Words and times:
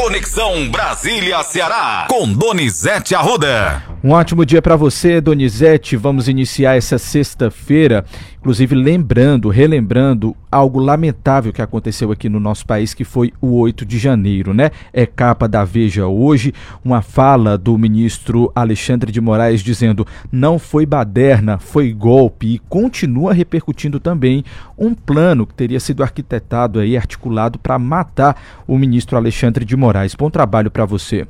Conexão 0.00 0.70
Brasília-Ceará, 0.70 2.06
com 2.08 2.32
Donizete 2.32 3.14
Arruda. 3.14 3.89
Um 4.02 4.12
ótimo 4.12 4.46
dia 4.46 4.62
para 4.62 4.76
você, 4.76 5.20
Donizete. 5.20 5.94
Vamos 5.94 6.26
iniciar 6.26 6.74
essa 6.74 6.96
sexta-feira, 6.96 8.02
inclusive 8.38 8.74
lembrando, 8.74 9.50
relembrando 9.50 10.34
algo 10.50 10.78
lamentável 10.78 11.52
que 11.52 11.60
aconteceu 11.60 12.10
aqui 12.10 12.26
no 12.26 12.40
nosso 12.40 12.64
país, 12.66 12.94
que 12.94 13.04
foi 13.04 13.30
o 13.42 13.58
8 13.58 13.84
de 13.84 13.98
janeiro, 13.98 14.54
né? 14.54 14.70
É 14.90 15.04
capa 15.04 15.46
da 15.46 15.64
Veja 15.66 16.06
hoje, 16.06 16.54
uma 16.82 17.02
fala 17.02 17.58
do 17.58 17.76
ministro 17.76 18.50
Alexandre 18.54 19.12
de 19.12 19.20
Moraes 19.20 19.60
dizendo: 19.60 20.06
"Não 20.32 20.58
foi 20.58 20.86
baderna, 20.86 21.58
foi 21.58 21.92
golpe" 21.92 22.54
e 22.54 22.58
continua 22.58 23.34
repercutindo 23.34 24.00
também 24.00 24.42
um 24.78 24.94
plano 24.94 25.46
que 25.46 25.52
teria 25.52 25.78
sido 25.78 26.02
arquitetado 26.02 26.80
aí, 26.80 26.96
articulado 26.96 27.58
para 27.58 27.78
matar 27.78 28.34
o 28.66 28.78
ministro 28.78 29.18
Alexandre 29.18 29.62
de 29.62 29.76
Moraes. 29.76 30.14
Bom 30.14 30.30
trabalho 30.30 30.70
para 30.70 30.86
você. 30.86 31.26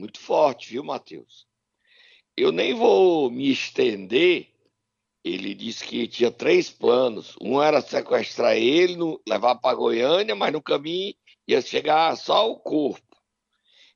Muito 0.00 0.18
forte, 0.18 0.70
viu, 0.70 0.82
Matheus? 0.82 1.46
Eu 2.34 2.50
nem 2.50 2.72
vou 2.72 3.30
me 3.30 3.52
estender. 3.52 4.50
Ele 5.22 5.54
disse 5.54 5.84
que 5.84 6.08
tinha 6.08 6.30
três 6.30 6.70
planos. 6.70 7.36
Um 7.38 7.62
era 7.62 7.82
sequestrar 7.82 8.56
ele, 8.56 8.96
levar 9.28 9.56
para 9.56 9.76
Goiânia, 9.76 10.34
mas 10.34 10.54
no 10.54 10.62
caminho 10.62 11.14
ia 11.46 11.60
chegar 11.60 12.16
só 12.16 12.50
o 12.50 12.58
corpo. 12.58 13.14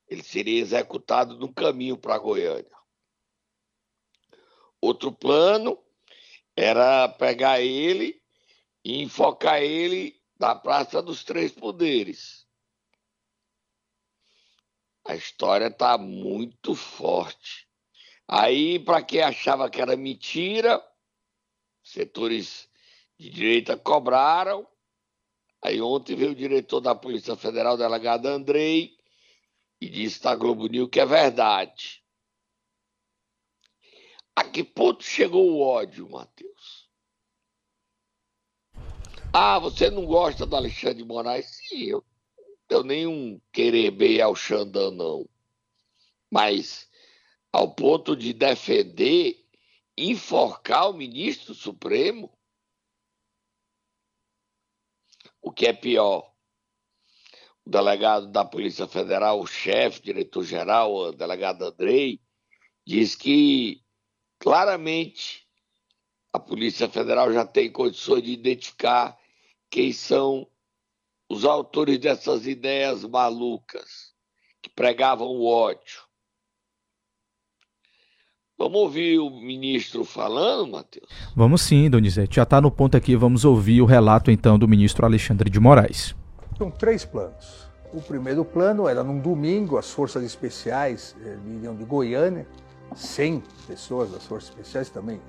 Ele 0.06 0.22
seria 0.22 0.60
executado 0.60 1.38
no 1.38 1.50
caminho 1.50 1.96
para 1.96 2.18
Goiânia. 2.18 2.76
Outro 4.82 5.10
plano 5.10 5.82
era 6.54 7.08
pegar 7.08 7.62
ele 7.62 8.20
e 8.84 9.00
enfocar 9.00 9.62
ele 9.62 10.20
na 10.38 10.54
Praça 10.54 11.00
dos 11.00 11.24
Três 11.24 11.50
Poderes 11.50 12.43
a 15.04 15.14
história 15.14 15.66
está 15.66 15.98
muito 15.98 16.74
forte. 16.74 17.68
Aí, 18.26 18.78
para 18.78 19.02
quem 19.02 19.20
achava 19.20 19.68
que 19.68 19.80
era 19.80 19.96
mentira, 19.96 20.82
setores 21.82 22.68
de 23.18 23.28
direita 23.28 23.76
cobraram. 23.76 24.66
Aí 25.62 25.80
ontem 25.80 26.16
veio 26.16 26.32
o 26.32 26.34
diretor 26.34 26.80
da 26.80 26.94
Polícia 26.94 27.36
Federal, 27.36 27.76
delegado 27.76 28.26
Andrei, 28.26 28.96
e 29.80 29.88
disse 29.88 30.24
na 30.24 30.34
Globo 30.34 30.66
News 30.66 30.88
que 30.90 31.00
é 31.00 31.06
verdade. 31.06 32.02
A 34.34 34.44
que 34.44 34.64
ponto 34.64 35.04
chegou 35.04 35.52
o 35.52 35.60
ódio, 35.60 36.08
Matheus? 36.10 36.88
Ah, 39.32 39.58
você 39.58 39.90
não 39.90 40.06
gosta 40.06 40.46
do 40.46 40.56
Alexandre 40.56 40.98
de 40.98 41.04
Moraes? 41.04 41.46
Sim, 41.46 41.84
eu 41.84 42.04
eu 42.68 42.82
nenhum 42.82 43.40
querer 43.52 43.90
bem 43.90 44.20
ao 44.20 44.34
Xandão, 44.34 44.90
não. 44.90 45.28
Mas 46.30 46.88
ao 47.52 47.72
ponto 47.74 48.16
de 48.16 48.32
defender, 48.32 49.44
enforcar 49.96 50.90
o 50.90 50.94
ministro 50.94 51.54
Supremo? 51.54 52.36
O 55.40 55.52
que 55.52 55.66
é 55.66 55.72
pior? 55.72 56.32
O 57.64 57.70
delegado 57.70 58.26
da 58.26 58.44
Polícia 58.44 58.88
Federal, 58.88 59.40
o 59.40 59.46
chefe, 59.46 60.02
diretor-geral, 60.02 60.94
o 60.94 61.12
delegado 61.12 61.62
Andrei, 61.62 62.20
diz 62.84 63.14
que 63.14 63.82
claramente 64.38 65.48
a 66.32 66.40
Polícia 66.40 66.88
Federal 66.88 67.32
já 67.32 67.46
tem 67.46 67.70
condições 67.70 68.24
de 68.24 68.32
identificar 68.32 69.16
quem 69.70 69.92
são 69.92 70.50
os 71.28 71.44
autores 71.44 71.98
dessas 71.98 72.46
ideias 72.46 73.04
malucas 73.04 74.12
que 74.62 74.70
pregavam 74.70 75.28
o 75.28 75.46
ódio. 75.46 76.02
Vamos 78.56 78.78
ouvir 78.78 79.18
o 79.18 79.30
ministro 79.30 80.04
falando, 80.04 80.70
Matheus? 80.70 81.08
Vamos 81.34 81.62
sim, 81.62 81.90
Donizete. 81.90 82.36
Já 82.36 82.44
está 82.44 82.60
no 82.60 82.70
ponto 82.70 82.96
aqui, 82.96 83.16
vamos 83.16 83.44
ouvir 83.44 83.82
o 83.82 83.84
relato 83.84 84.30
então 84.30 84.58
do 84.58 84.68
ministro 84.68 85.04
Alexandre 85.04 85.50
de 85.50 85.58
Moraes. 85.58 86.14
São 86.56 86.70
três 86.70 87.04
planos. 87.04 87.68
O 87.92 88.00
primeiro 88.00 88.44
plano 88.44 88.88
era 88.88 89.02
num 89.02 89.18
domingo, 89.18 89.76
as 89.76 89.90
forças 89.90 90.22
especiais 90.24 91.16
eh, 91.24 91.36
viriam 91.44 91.76
de 91.76 91.84
Goiânia, 91.84 92.46
100 92.94 93.42
pessoas 93.66 94.10
das 94.10 94.24
forças 94.24 94.50
especiais 94.50 94.88
também 94.88 95.20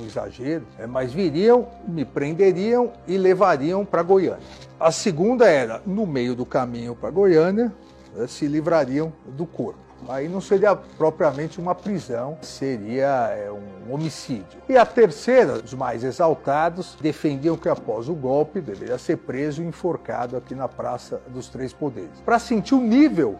um 0.00 0.06
exagero, 0.06 0.64
é, 0.78 0.86
mas 0.86 1.12
viriam, 1.12 1.68
me 1.86 2.04
prenderiam 2.04 2.92
e 3.06 3.16
levariam 3.16 3.84
para 3.84 4.02
Goiânia. 4.02 4.46
A 4.78 4.92
segunda 4.92 5.48
era, 5.48 5.82
no 5.84 6.06
meio 6.06 6.34
do 6.34 6.46
caminho 6.46 6.94
para 6.94 7.10
Goiânia, 7.10 7.72
é, 8.16 8.26
se 8.26 8.46
livrariam 8.46 9.12
do 9.26 9.44
corpo. 9.46 9.88
Aí 10.08 10.28
não 10.28 10.40
seria 10.40 10.76
propriamente 10.76 11.58
uma 11.58 11.74
prisão, 11.74 12.38
seria 12.40 13.34
é, 13.36 13.50
um 13.50 13.92
homicídio. 13.92 14.60
E 14.68 14.76
a 14.76 14.86
terceira, 14.86 15.54
os 15.54 15.74
mais 15.74 16.04
exaltados, 16.04 16.96
defendiam 17.00 17.56
que 17.56 17.68
após 17.68 18.08
o 18.08 18.14
golpe 18.14 18.60
deveria 18.60 18.96
ser 18.96 19.16
preso 19.16 19.62
e 19.62 19.66
enforcado 19.66 20.36
aqui 20.36 20.54
na 20.54 20.68
Praça 20.68 21.20
dos 21.28 21.48
Três 21.48 21.72
Poderes. 21.72 22.20
Para 22.24 22.38
sentir 22.38 22.74
o 22.74 22.80
nível 22.80 23.36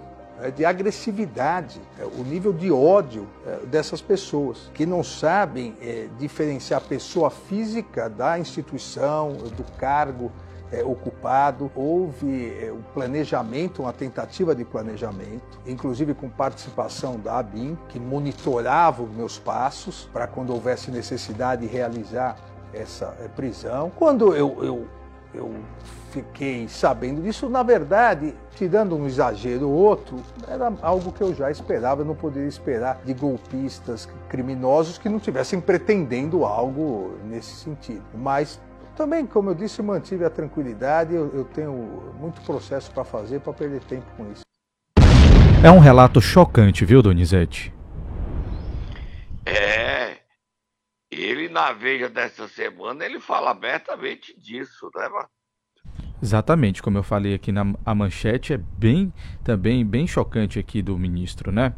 de 0.54 0.64
agressividade, 0.64 1.80
é, 1.98 2.04
o 2.04 2.22
nível 2.22 2.52
de 2.52 2.70
ódio 2.70 3.26
é, 3.46 3.66
dessas 3.66 4.00
pessoas, 4.00 4.70
que 4.72 4.86
não 4.86 5.02
sabem 5.02 5.76
diferenciar 6.18 6.80
a 6.80 6.84
pessoa 6.84 7.30
física 7.30 8.08
da 8.08 8.38
instituição, 8.38 9.32
do 9.32 9.64
cargo 9.76 10.30
ocupado. 10.84 11.70
Houve 11.74 12.70
um 12.70 12.82
planejamento, 12.92 13.82
uma 13.82 13.92
tentativa 13.92 14.54
de 14.54 14.64
planejamento, 14.64 15.58
inclusive 15.66 16.14
com 16.14 16.28
participação 16.28 17.18
da 17.18 17.38
ABIN, 17.38 17.76
que 17.88 17.98
monitorava 17.98 19.02
os 19.02 19.10
meus 19.10 19.38
passos 19.38 20.08
para 20.12 20.26
quando 20.26 20.50
houvesse 20.50 20.90
necessidade 20.90 21.66
de 21.66 21.72
realizar 21.72 22.36
essa 22.72 23.06
prisão. 23.34 23.90
Quando 23.96 24.34
eu, 24.34 24.62
eu, 24.62 24.86
eu 25.34 25.54
fiquei 26.10 26.68
sabendo 26.68 27.22
disso, 27.22 27.48
na 27.48 27.62
verdade, 27.62 28.34
tirando 28.56 28.96
um 28.96 29.06
exagero 29.06 29.68
ou 29.68 29.74
outro, 29.74 30.16
era 30.48 30.72
algo 30.82 31.12
que 31.12 31.20
eu 31.20 31.34
já 31.34 31.50
esperava, 31.50 32.02
eu 32.02 32.06
não 32.06 32.14
poderia 32.14 32.48
esperar 32.48 33.00
de 33.04 33.12
golpistas 33.12 34.08
criminosos 34.28 34.98
que 34.98 35.08
não 35.08 35.18
estivessem 35.18 35.60
pretendendo 35.60 36.44
algo 36.44 37.18
nesse 37.24 37.54
sentido. 37.56 38.02
Mas 38.14 38.60
também, 38.96 39.26
como 39.26 39.50
eu 39.50 39.54
disse, 39.54 39.80
mantive 39.82 40.24
a 40.24 40.30
tranquilidade, 40.30 41.14
eu, 41.14 41.30
eu 41.34 41.44
tenho 41.44 41.72
muito 42.18 42.40
processo 42.42 42.90
para 42.90 43.04
fazer 43.04 43.40
para 43.40 43.52
perder 43.52 43.80
tempo 43.84 44.06
com 44.16 44.24
isso. 44.32 44.42
É 45.62 45.70
um 45.70 45.78
relato 45.78 46.20
chocante, 46.20 46.84
viu, 46.84 47.02
Donizete? 47.02 47.72
É. 49.44 49.97
Ele, 51.20 51.48
na 51.48 51.72
Veja 51.72 52.08
dessa 52.08 52.46
semana, 52.48 53.04
ele 53.04 53.20
fala 53.20 53.50
abertamente 53.50 54.38
disso, 54.38 54.90
né, 54.94 55.08
mano? 55.08 55.28
Exatamente, 56.22 56.82
como 56.82 56.98
eu 56.98 57.02
falei 57.02 57.34
aqui 57.34 57.52
na 57.52 57.64
a 57.84 57.94
manchete, 57.94 58.52
é 58.52 58.56
bem 58.56 59.12
também 59.44 59.86
bem 59.86 60.06
chocante 60.06 60.58
aqui 60.58 60.82
do 60.82 60.98
ministro, 60.98 61.52
né? 61.52 61.74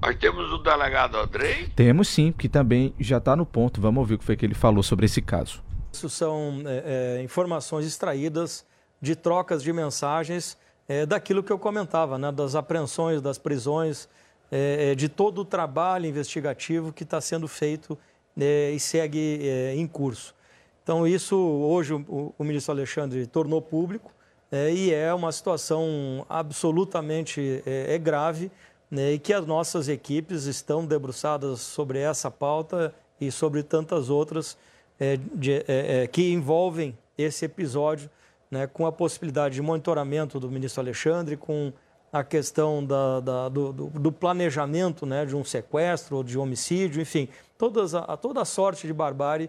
Nós 0.00 0.16
temos 0.16 0.50
o 0.52 0.58
delegado 0.58 1.16
Andrei? 1.16 1.68
Temos 1.76 2.08
sim, 2.08 2.32
que 2.32 2.48
também 2.48 2.94
já 2.98 3.18
está 3.18 3.36
no 3.36 3.44
ponto. 3.44 3.80
Vamos 3.80 4.00
ouvir 4.00 4.14
o 4.14 4.18
que 4.18 4.24
foi 4.24 4.36
que 4.36 4.46
ele 4.46 4.54
falou 4.54 4.82
sobre 4.82 5.04
esse 5.04 5.20
caso. 5.20 5.62
Isso 5.92 6.08
são 6.08 6.62
é, 6.64 7.18
é, 7.18 7.22
informações 7.22 7.84
extraídas 7.84 8.64
de 9.00 9.14
trocas 9.14 9.62
de 9.62 9.72
mensagens 9.72 10.56
é, 10.88 11.04
daquilo 11.04 11.42
que 11.42 11.52
eu 11.52 11.58
comentava, 11.58 12.18
né? 12.18 12.32
das 12.32 12.54
apreensões, 12.54 13.20
das 13.20 13.38
prisões, 13.38 14.08
é, 14.50 14.90
é, 14.90 14.94
de 14.94 15.08
todo 15.08 15.42
o 15.42 15.44
trabalho 15.44 16.06
investigativo 16.06 16.92
que 16.92 17.02
está 17.02 17.20
sendo 17.20 17.46
feito 17.46 17.98
e 18.44 18.78
segue 18.78 19.40
em 19.76 19.86
curso. 19.86 20.34
Então, 20.82 21.06
isso 21.06 21.36
hoje 21.36 21.94
o, 21.94 22.34
o 22.36 22.44
ministro 22.44 22.72
Alexandre 22.72 23.26
tornou 23.26 23.62
público 23.62 24.12
é, 24.50 24.72
e 24.72 24.92
é 24.92 25.14
uma 25.14 25.30
situação 25.30 26.26
absolutamente 26.28 27.62
é, 27.64 27.94
é 27.94 27.98
grave 27.98 28.50
né, 28.90 29.12
e 29.12 29.18
que 29.18 29.32
as 29.32 29.46
nossas 29.46 29.88
equipes 29.88 30.46
estão 30.46 30.84
debruçadas 30.84 31.60
sobre 31.60 32.00
essa 32.00 32.30
pauta 32.30 32.92
e 33.20 33.30
sobre 33.30 33.62
tantas 33.62 34.10
outras 34.10 34.58
é, 34.98 35.16
de, 35.16 35.52
é, 35.52 36.02
é, 36.02 36.06
que 36.08 36.32
envolvem 36.32 36.98
esse 37.16 37.44
episódio, 37.44 38.10
né, 38.50 38.66
com 38.66 38.84
a 38.84 38.90
possibilidade 38.90 39.54
de 39.54 39.62
monitoramento 39.62 40.40
do 40.40 40.50
ministro 40.50 40.80
Alexandre, 40.80 41.36
com 41.36 41.72
a 42.12 42.24
questão 42.24 42.84
da, 42.84 43.20
da, 43.20 43.48
do, 43.48 43.72
do, 43.72 44.12
planejamento 44.12 45.06
né, 45.06 45.24
de 45.24 45.36
um 45.36 45.44
sequestro 45.44 46.16
ou 46.16 46.24
de 46.24 46.36
homicídio, 46.38 47.00
enfim, 47.00 47.28
todas 47.56 47.94
a, 47.94 48.16
toda 48.16 48.42
a 48.42 48.44
sorte 48.44 48.86
de 48.86 48.92
barbárie 48.92 49.48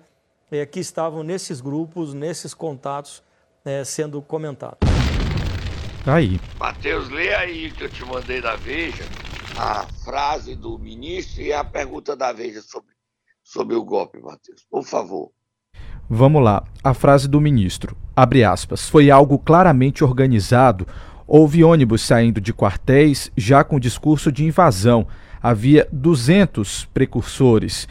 é, 0.52 0.66
que 0.66 0.80
estavam 0.80 1.24
nesses 1.24 1.60
grupos, 1.60 2.14
nesses 2.14 2.54
contatos 2.54 3.24
é, 3.66 3.84
sendo 3.84 4.22
comentados. 4.22 4.78
Tá 6.04 6.16
aí. 6.16 6.40
Matheus, 6.60 7.10
lê 7.10 7.34
aí 7.34 7.72
que 7.72 7.84
eu 7.84 7.90
te 7.90 8.04
mandei 8.06 8.42
da 8.42 8.56
Veja, 8.56 9.04
a 9.58 9.86
frase 10.04 10.56
do 10.56 10.78
ministro 10.78 11.42
e 11.42 11.54
a 11.54 11.64
pergunta 11.64 12.16
da 12.16 12.32
Veja 12.32 12.62
sobre, 12.62 12.94
sobre 13.44 13.76
o 13.76 13.84
golpe, 13.84 14.20
Matheus. 14.20 14.66
Por 14.70 14.84
favor. 14.84 15.32
Vamos 16.10 16.44
lá. 16.44 16.64
A 16.84 16.94
frase 16.94 17.28
do 17.28 17.40
ministro, 17.40 17.96
abre 18.16 18.44
aspas, 18.44 18.90
foi 18.90 19.10
algo 19.10 19.40
claramente 19.40 20.04
organizado 20.04 20.86
Houve 21.34 21.64
ônibus 21.64 22.02
saindo 22.02 22.42
de 22.42 22.52
quartéis 22.52 23.32
já 23.38 23.64
com 23.64 23.80
discurso 23.80 24.30
de 24.30 24.44
invasão. 24.44 25.08
Havia 25.42 25.88
200 25.90 26.90
precursores 26.94 27.88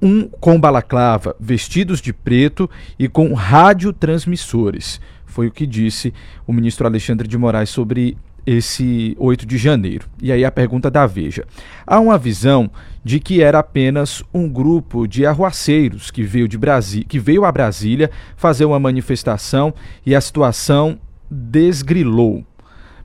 um 0.00 0.26
com 0.26 0.58
balaclava, 0.58 1.36
vestidos 1.38 2.00
de 2.00 2.14
preto 2.14 2.70
e 2.98 3.06
com 3.06 3.34
radiotransmissores. 3.34 5.02
Foi 5.26 5.48
o 5.48 5.50
que 5.50 5.66
disse 5.66 6.14
o 6.46 6.52
ministro 6.54 6.86
Alexandre 6.86 7.28
de 7.28 7.36
Moraes 7.36 7.68
sobre 7.68 8.16
esse 8.46 9.14
8 9.18 9.44
de 9.44 9.58
janeiro. 9.58 10.08
E 10.22 10.32
aí 10.32 10.42
a 10.42 10.50
pergunta 10.50 10.90
da 10.90 11.06
Veja. 11.06 11.44
Há 11.86 12.00
uma 12.00 12.16
visão 12.16 12.70
de 13.04 13.20
que 13.20 13.42
era 13.42 13.58
apenas 13.58 14.24
um 14.32 14.48
grupo 14.48 15.06
de 15.06 15.26
arruaceiros 15.26 16.10
que 16.10 16.22
veio, 16.22 16.48
de 16.48 16.58
que 17.06 17.18
veio 17.18 17.44
a 17.44 17.52
Brasília 17.52 18.10
fazer 18.34 18.64
uma 18.64 18.80
manifestação 18.80 19.74
e 20.06 20.14
a 20.14 20.20
situação 20.22 20.98
desgrilou. 21.30 22.46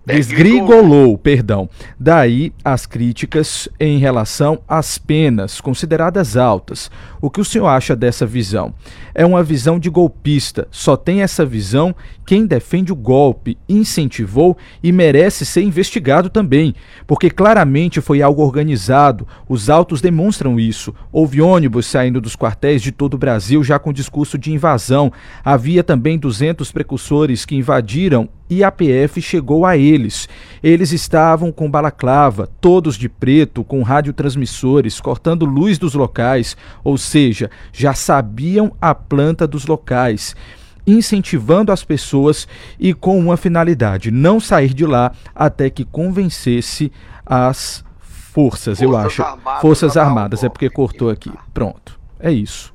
Desgrigolou, 0.05 1.17
perdão. 1.17 1.69
Daí 1.97 2.51
as 2.63 2.85
críticas 2.85 3.69
em 3.79 3.99
relação 3.99 4.59
às 4.67 4.97
penas 4.97 5.61
consideradas 5.61 6.35
altas. 6.35 6.91
O 7.21 7.29
que 7.29 7.39
o 7.39 7.45
senhor 7.45 7.67
acha 7.67 7.95
dessa 7.95 8.25
visão? 8.25 8.73
É 9.15 9.25
uma 9.25 9.41
visão 9.41 9.79
de 9.79 9.89
golpista. 9.89 10.67
Só 10.69 10.97
tem 10.97 11.21
essa 11.21 11.45
visão 11.45 11.95
quem 12.25 12.45
defende 12.45 12.91
o 12.91 12.95
golpe, 12.95 13.57
incentivou 13.67 14.57
e 14.81 14.91
merece 14.91 15.45
ser 15.45 15.61
investigado 15.61 16.29
também, 16.29 16.73
porque 17.05 17.29
claramente 17.29 18.01
foi 18.01 18.21
algo 18.21 18.41
organizado. 18.41 19.27
Os 19.47 19.69
autos 19.69 20.01
demonstram 20.01 20.59
isso. 20.59 20.93
Houve 21.11 21.41
ônibus 21.41 21.85
saindo 21.85 22.19
dos 22.19 22.35
quartéis 22.35 22.81
de 22.81 22.91
todo 22.91 23.13
o 23.13 23.17
Brasil 23.17 23.63
já 23.63 23.79
com 23.79 23.93
discurso 23.93 24.37
de 24.37 24.51
invasão. 24.51 25.11
Havia 25.45 25.83
também 25.83 26.17
200 26.17 26.71
precursores 26.71 27.45
que 27.45 27.55
invadiram 27.55 28.29
e 28.53 28.63
a 28.63 28.71
PF 28.71 29.21
chegou 29.21 29.65
a 29.65 29.75
eles. 29.75 30.29
Eles 30.61 30.91
estavam 30.91 31.51
com 31.51 31.69
balaclava, 31.69 32.47
todos 32.61 32.95
de 32.95 33.09
preto, 33.09 33.63
com 33.63 33.81
radiotransmissores, 33.81 35.01
cortando 35.01 35.45
luz 35.45 35.77
dos 35.77 35.93
locais, 35.95 36.55
ou 36.83 36.97
seja, 36.97 37.49
já 37.71 37.93
sabiam 37.93 38.75
a 38.79 38.93
planta 38.93 39.47
dos 39.47 39.65
locais 39.65 40.35
incentivando 40.85 41.71
as 41.71 41.83
pessoas 41.83 42.47
e 42.77 42.93
com 42.93 43.17
uma 43.17 43.37
finalidade: 43.37 44.11
não 44.11 44.39
sair 44.39 44.73
de 44.73 44.85
lá 44.85 45.11
até 45.33 45.69
que 45.69 45.83
convencesse 45.83 46.91
as 47.25 47.83
forças, 47.99 48.81
eu 48.81 48.95
acho. 48.95 49.23
Armadas 49.23 49.61
forças 49.61 49.97
Armadas, 49.97 50.43
é 50.43 50.49
porque 50.49 50.69
cortou 50.69 51.09
aqui. 51.09 51.31
Pronto. 51.53 51.99
É 52.19 52.31
isso. 52.31 52.73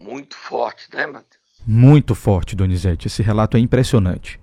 Muito 0.00 0.36
forte, 0.36 0.88
né, 0.92 1.06
Matheus? 1.06 1.38
Muito 1.66 2.14
forte, 2.14 2.56
Donizete. 2.56 3.08
Esse 3.08 3.22
relato 3.22 3.56
é 3.56 3.60
impressionante. 3.60 4.40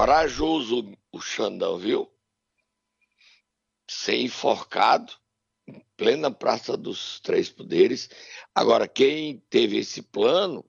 Corajoso 0.00 0.96
o 1.12 1.20
Xandão, 1.20 1.76
viu? 1.76 2.10
Ser 3.86 4.16
enforcado 4.16 5.12
em 5.68 5.84
plena 5.94 6.30
Praça 6.30 6.74
dos 6.74 7.20
Três 7.20 7.50
Poderes. 7.50 8.08
Agora, 8.54 8.88
quem 8.88 9.40
teve 9.50 9.76
esse 9.76 10.00
plano, 10.00 10.64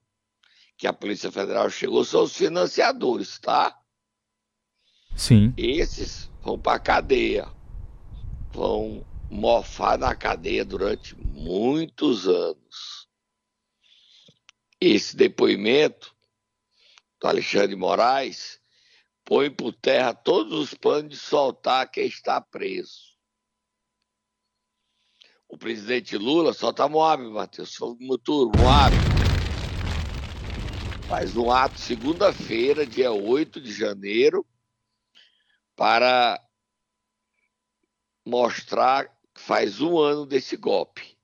que 0.78 0.86
a 0.86 0.92
Polícia 0.92 1.32
Federal 1.32 1.70
chegou, 1.70 2.04
são 2.04 2.24
os 2.24 2.36
financiadores, 2.36 3.40
tá? 3.40 3.82
Sim. 5.16 5.54
Esses 5.56 6.30
vão 6.42 6.60
para 6.60 6.78
cadeia. 6.78 7.48
Vão 8.52 9.08
mofar 9.30 9.98
na 9.98 10.14
cadeia 10.14 10.66
durante 10.66 11.16
muitos 11.16 12.28
anos. 12.28 13.08
Esse 14.82 15.16
depoimento 15.16 16.14
do 17.18 17.28
Alexandre 17.30 17.78
Moraes 17.78 18.61
põe 19.32 19.50
por 19.50 19.72
terra 19.72 20.14
todos 20.14 20.60
os 20.60 20.74
planos 20.74 21.12
de 21.12 21.16
soltar 21.16 21.90
quem 21.90 22.06
está 22.06 22.42
preso. 22.42 23.18
O 25.48 25.58
presidente 25.58 26.18
Lula 26.18 26.52
solta 26.52 26.90
Moab, 26.90 27.24
Matheus. 27.24 27.78
Muturo, 28.02 28.52
Moab. 28.58 28.94
Faz 31.08 31.38
um 31.38 31.50
ato 31.50 31.80
segunda-feira, 31.80 32.86
dia 32.86 33.14
8 33.14 33.62
de 33.62 33.72
janeiro, 33.72 34.46
para 35.78 36.38
mostrar 38.28 39.08
que 39.34 39.40
faz 39.40 39.80
um 39.80 39.98
ano 39.98 40.26
desse 40.26 40.58
golpe. 40.58 41.18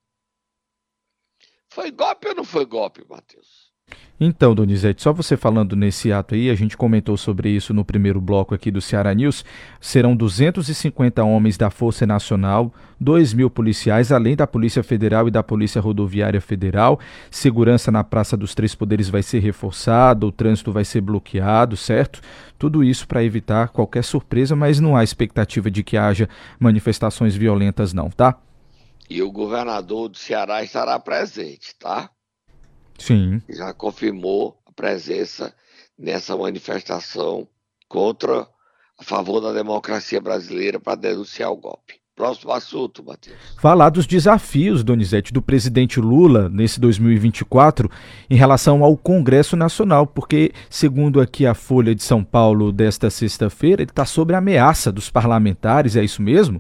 Foi 1.70 1.92
golpe 1.92 2.30
ou 2.30 2.36
não 2.36 2.46
foi 2.46 2.66
golpe, 2.66 3.06
Matheus? 3.06 3.74
Então, 4.20 4.56
Donizete, 4.56 5.04
só 5.04 5.14
você 5.14 5.38
falando 5.38 5.76
nesse 5.76 6.12
ato 6.12 6.34
aí, 6.34 6.50
a 6.50 6.56
gente 6.56 6.76
comentou 6.76 7.16
sobre 7.16 7.52
isso 7.52 7.72
no 7.72 7.86
primeiro 7.86 8.20
bloco 8.20 8.56
aqui 8.56 8.72
do 8.72 8.82
Ceará 8.82 9.14
News. 9.14 9.46
Serão 9.80 10.16
250 10.16 11.24
homens 11.24 11.56
da 11.56 11.70
Força 11.70 12.04
Nacional, 12.08 12.74
2 13.00 13.36
mil 13.36 13.48
policiais, 13.48 14.12
além 14.12 14.36
da 14.36 14.48
Polícia 14.48 14.82
Federal 14.82 15.28
e 15.28 15.32
da 15.32 15.44
Polícia 15.44 15.80
Rodoviária 15.80 16.42
Federal. 16.42 17.00
Segurança 17.30 17.92
na 17.92 18.04
Praça 18.04 18.36
dos 18.36 18.56
Três 18.56 18.74
Poderes 18.74 19.08
vai 19.08 19.22
ser 19.22 19.38
reforçada, 19.38 20.26
o 20.26 20.32
trânsito 20.32 20.72
vai 20.72 20.84
ser 20.84 21.02
bloqueado, 21.02 21.78
certo? 21.78 22.20
Tudo 22.58 22.84
isso 22.84 23.08
para 23.08 23.24
evitar 23.24 23.70
qualquer 23.70 24.04
surpresa, 24.04 24.56
mas 24.56 24.80
não 24.80 24.98
há 24.98 25.04
expectativa 25.04 25.70
de 25.70 25.84
que 25.84 25.96
haja 25.96 26.28
manifestações 26.60 27.36
violentas, 27.36 27.94
não, 27.94 28.10
tá? 28.10 28.36
E 29.08 29.22
o 29.22 29.32
governador 29.32 30.10
do 30.10 30.18
Ceará 30.18 30.64
estará 30.64 31.00
presente, 31.00 31.76
tá? 31.80 32.10
Sim. 32.98 33.42
já 33.50 33.74
confirmou 33.74 34.58
a 34.66 34.72
presença 34.72 35.54
nessa 35.98 36.36
manifestação 36.36 37.48
contra 37.88 38.48
a 38.98 39.04
favor 39.04 39.40
da 39.40 39.54
democracia 39.54 40.20
brasileira 40.20 40.80
para 40.80 40.96
denunciar 40.96 41.52
o 41.52 41.58
golpe. 41.58 41.96
Próximo 42.18 42.52
assunto, 42.52 43.04
Matheus. 43.06 43.38
Falar 43.62 43.92
dos 43.92 44.08
desafios, 44.08 44.84
Donizete, 44.84 45.32
do 45.32 45.40
presidente 45.40 46.00
Lula 46.00 46.50
nesse 46.50 46.80
2024 46.80 47.92
em 48.28 48.36
relação 48.36 48.84
ao 48.84 48.98
Congresso 48.98 49.56
Nacional, 49.56 50.08
porque, 50.08 50.52
segundo 50.68 51.22
aqui 51.22 51.46
a 51.46 51.54
Folha 51.54 51.94
de 51.94 52.02
São 52.02 52.24
Paulo 52.24 52.72
desta 52.72 53.12
sexta-feira, 53.12 53.84
ele 53.84 53.92
está 53.92 54.04
sob 54.04 54.34
ameaça 54.34 54.92
dos 54.92 55.12
parlamentares, 55.12 55.96
é 55.96 56.04
isso 56.04 56.24
mesmo? 56.24 56.60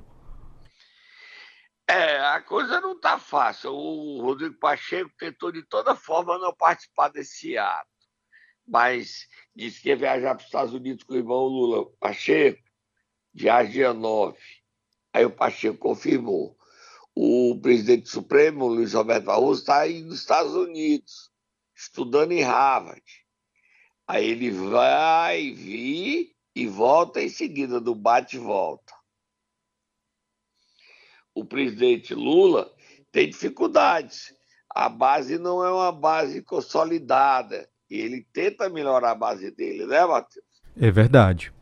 É, 1.89 2.19
a 2.19 2.41
coisa 2.41 2.81
não 2.81 2.93
está 2.93 3.17
fácil. 3.17 3.71
O 3.71 4.21
Rodrigo 4.21 4.55
Pacheco 4.59 5.09
tentou 5.17 5.51
de 5.51 5.63
toda 5.63 5.95
forma 5.95 6.37
não 6.37 6.53
participar 6.53 7.07
desse 7.07 7.57
ato, 7.57 7.89
mas 8.67 9.27
disse 9.55 9.81
que 9.81 9.89
ia 9.89 9.95
viajar 9.95 10.35
para 10.35 10.41
os 10.41 10.45
Estados 10.45 10.73
Unidos 10.73 11.05
com 11.05 11.13
o 11.13 11.17
irmão 11.17 11.45
Lula. 11.45 11.89
Pacheco, 11.97 12.61
dia 13.33 13.93
9. 13.93 14.37
Aí 15.13 15.25
o 15.25 15.31
Pacheco 15.31 15.77
confirmou. 15.77 16.57
O 17.15 17.57
presidente 17.61 18.09
Supremo, 18.09 18.67
Luiz 18.67 18.93
Roberto 18.93 19.25
Barroso, 19.25 19.61
está 19.61 19.79
aí 19.79 20.01
nos 20.03 20.19
Estados 20.19 20.53
Unidos, 20.53 21.31
estudando 21.73 22.33
em 22.33 22.43
Harvard. 22.43 23.01
Aí 24.05 24.25
ele 24.29 24.51
vai 24.51 25.51
vir 25.51 26.35
e 26.53 26.67
volta 26.67 27.21
em 27.21 27.29
seguida, 27.29 27.79
do 27.79 27.95
bate 27.95 28.37
volta 28.37 28.96
o 31.37 31.45
presidente 31.45 32.15
Lula 32.15 32.67
tem 33.11 33.29
dificuldades. 33.29 34.33
A 34.73 34.89
base 34.89 35.37
não 35.37 35.63
é 35.63 35.71
uma 35.71 35.91
base 35.91 36.41
consolidada. 36.41 37.67
E 37.89 37.99
ele 37.99 38.25
tenta 38.33 38.69
melhorar 38.69 39.11
a 39.11 39.15
base 39.15 39.51
dele, 39.51 39.85
né, 39.85 40.05
Matheus? 40.05 40.45
É 40.79 40.91
verdade. 40.91 41.53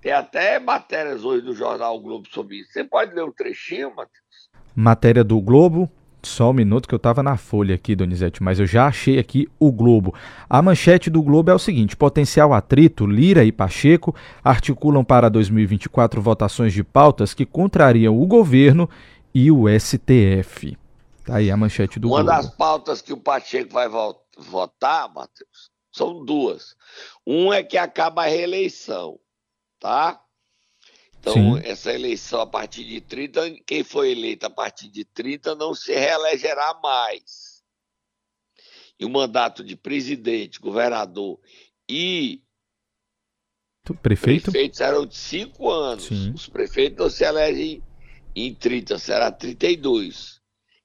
Tem 0.00 0.12
até 0.12 0.58
matérias 0.58 1.24
hoje 1.24 1.44
do 1.44 1.54
jornal 1.54 1.96
o 1.96 2.00
Globo 2.00 2.28
sobre 2.30 2.56
isso. 2.56 2.72
Você 2.72 2.84
pode 2.84 3.14
ler 3.14 3.24
um 3.24 3.32
trechinho, 3.32 3.90
Matheus? 3.90 4.50
Matéria 4.74 5.24
do 5.24 5.40
Globo. 5.40 5.90
Só 6.22 6.50
um 6.50 6.54
minuto 6.54 6.88
que 6.88 6.94
eu 6.94 6.98
estava 6.98 7.22
na 7.22 7.36
folha 7.36 7.74
aqui, 7.74 7.94
Donizete, 7.94 8.42
mas 8.42 8.58
eu 8.58 8.66
já 8.66 8.86
achei 8.86 9.18
aqui 9.18 9.46
o 9.58 9.70
Globo. 9.70 10.14
A 10.48 10.62
manchete 10.62 11.10
do 11.10 11.22
Globo 11.22 11.50
é 11.50 11.54
o 11.54 11.58
seguinte: 11.58 11.96
potencial 11.96 12.54
atrito, 12.54 13.06
Lira 13.06 13.44
e 13.44 13.52
Pacheco 13.52 14.14
articulam 14.42 15.04
para 15.04 15.28
2024 15.28 16.22
votações 16.22 16.72
de 16.72 16.82
pautas 16.82 17.34
que 17.34 17.44
contrariam 17.44 18.18
o 18.18 18.26
governo 18.26 18.88
e 19.34 19.50
o 19.50 19.64
STF. 19.68 20.78
Tá 21.24 21.36
aí 21.36 21.50
a 21.50 21.56
manchete 21.56 21.98
do 21.98 22.08
Uma 22.08 22.22
Globo. 22.22 22.36
das 22.36 22.54
pautas 22.54 23.02
que 23.02 23.12
o 23.12 23.16
Pacheco 23.16 23.72
vai 23.72 23.88
votar, 24.36 25.12
Matheus, 25.12 25.70
são 25.90 26.24
duas. 26.24 26.76
Um 27.26 27.52
é 27.52 27.62
que 27.62 27.76
acaba 27.76 28.22
a 28.24 28.26
reeleição, 28.26 29.18
tá? 29.80 30.20
Então, 31.18 31.32
Sim. 31.32 31.60
essa 31.64 31.92
eleição 31.92 32.42
a 32.42 32.46
partir 32.46 32.84
de 32.84 33.00
30, 33.00 33.62
quem 33.66 33.82
foi 33.82 34.12
eleito 34.12 34.44
a 34.44 34.50
partir 34.50 34.88
de 34.88 35.06
30 35.06 35.54
não 35.54 35.74
se 35.74 35.92
reelegerá 35.94 36.78
mais. 36.82 37.62
E 39.00 39.06
o 39.06 39.10
mandato 39.10 39.64
de 39.64 39.74
presidente, 39.74 40.60
governador 40.60 41.40
e 41.88 42.42
prefeito 44.02 44.50
prefeitos 44.50 44.80
eram 44.80 45.04
de 45.04 45.16
cinco 45.16 45.70
anos. 45.70 46.04
Sim. 46.04 46.32
Os 46.32 46.48
prefeitos 46.48 46.98
não 46.98 47.10
se 47.10 47.24
elegem 47.24 47.82
em 48.34 48.54
30 48.54 48.98
será 48.98 49.30
32. 49.30 50.40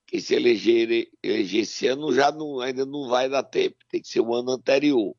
Quem 0.05 0.19
se 0.19 0.33
eleger, 0.35 1.07
eleger 1.21 1.61
esse 1.61 1.87
ano 1.87 2.13
já 2.13 2.31
não, 2.31 2.59
ainda 2.59 2.85
não 2.85 3.07
vai 3.07 3.29
dar 3.29 3.43
tempo, 3.43 3.77
tem 3.89 4.01
que 4.01 4.07
ser 4.07 4.21
o 4.21 4.33
ano 4.33 4.51
anterior. 4.51 5.15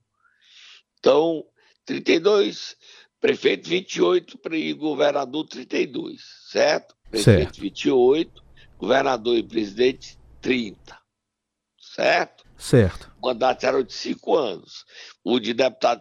Então, 0.99 1.44
32 1.84 2.76
Prefeito 3.20 3.68
28 3.68 4.40
e 4.54 4.72
governador 4.72 5.46
32, 5.46 6.22
certo? 6.49 6.96
Prefeito 7.10 7.54
certo. 7.54 7.60
28, 7.60 8.42
governador 8.78 9.37
e 9.37 9.42
presidente 9.42 10.18
30, 10.40 10.99
certo? 11.78 12.44
Certo. 12.56 13.12
O 13.20 13.26
mandato 13.26 13.66
era 13.66 13.84
de 13.84 13.92
cinco 13.92 14.34
anos. 14.34 14.87
O 15.22 15.38
de 15.38 15.52
deputado 15.52 16.00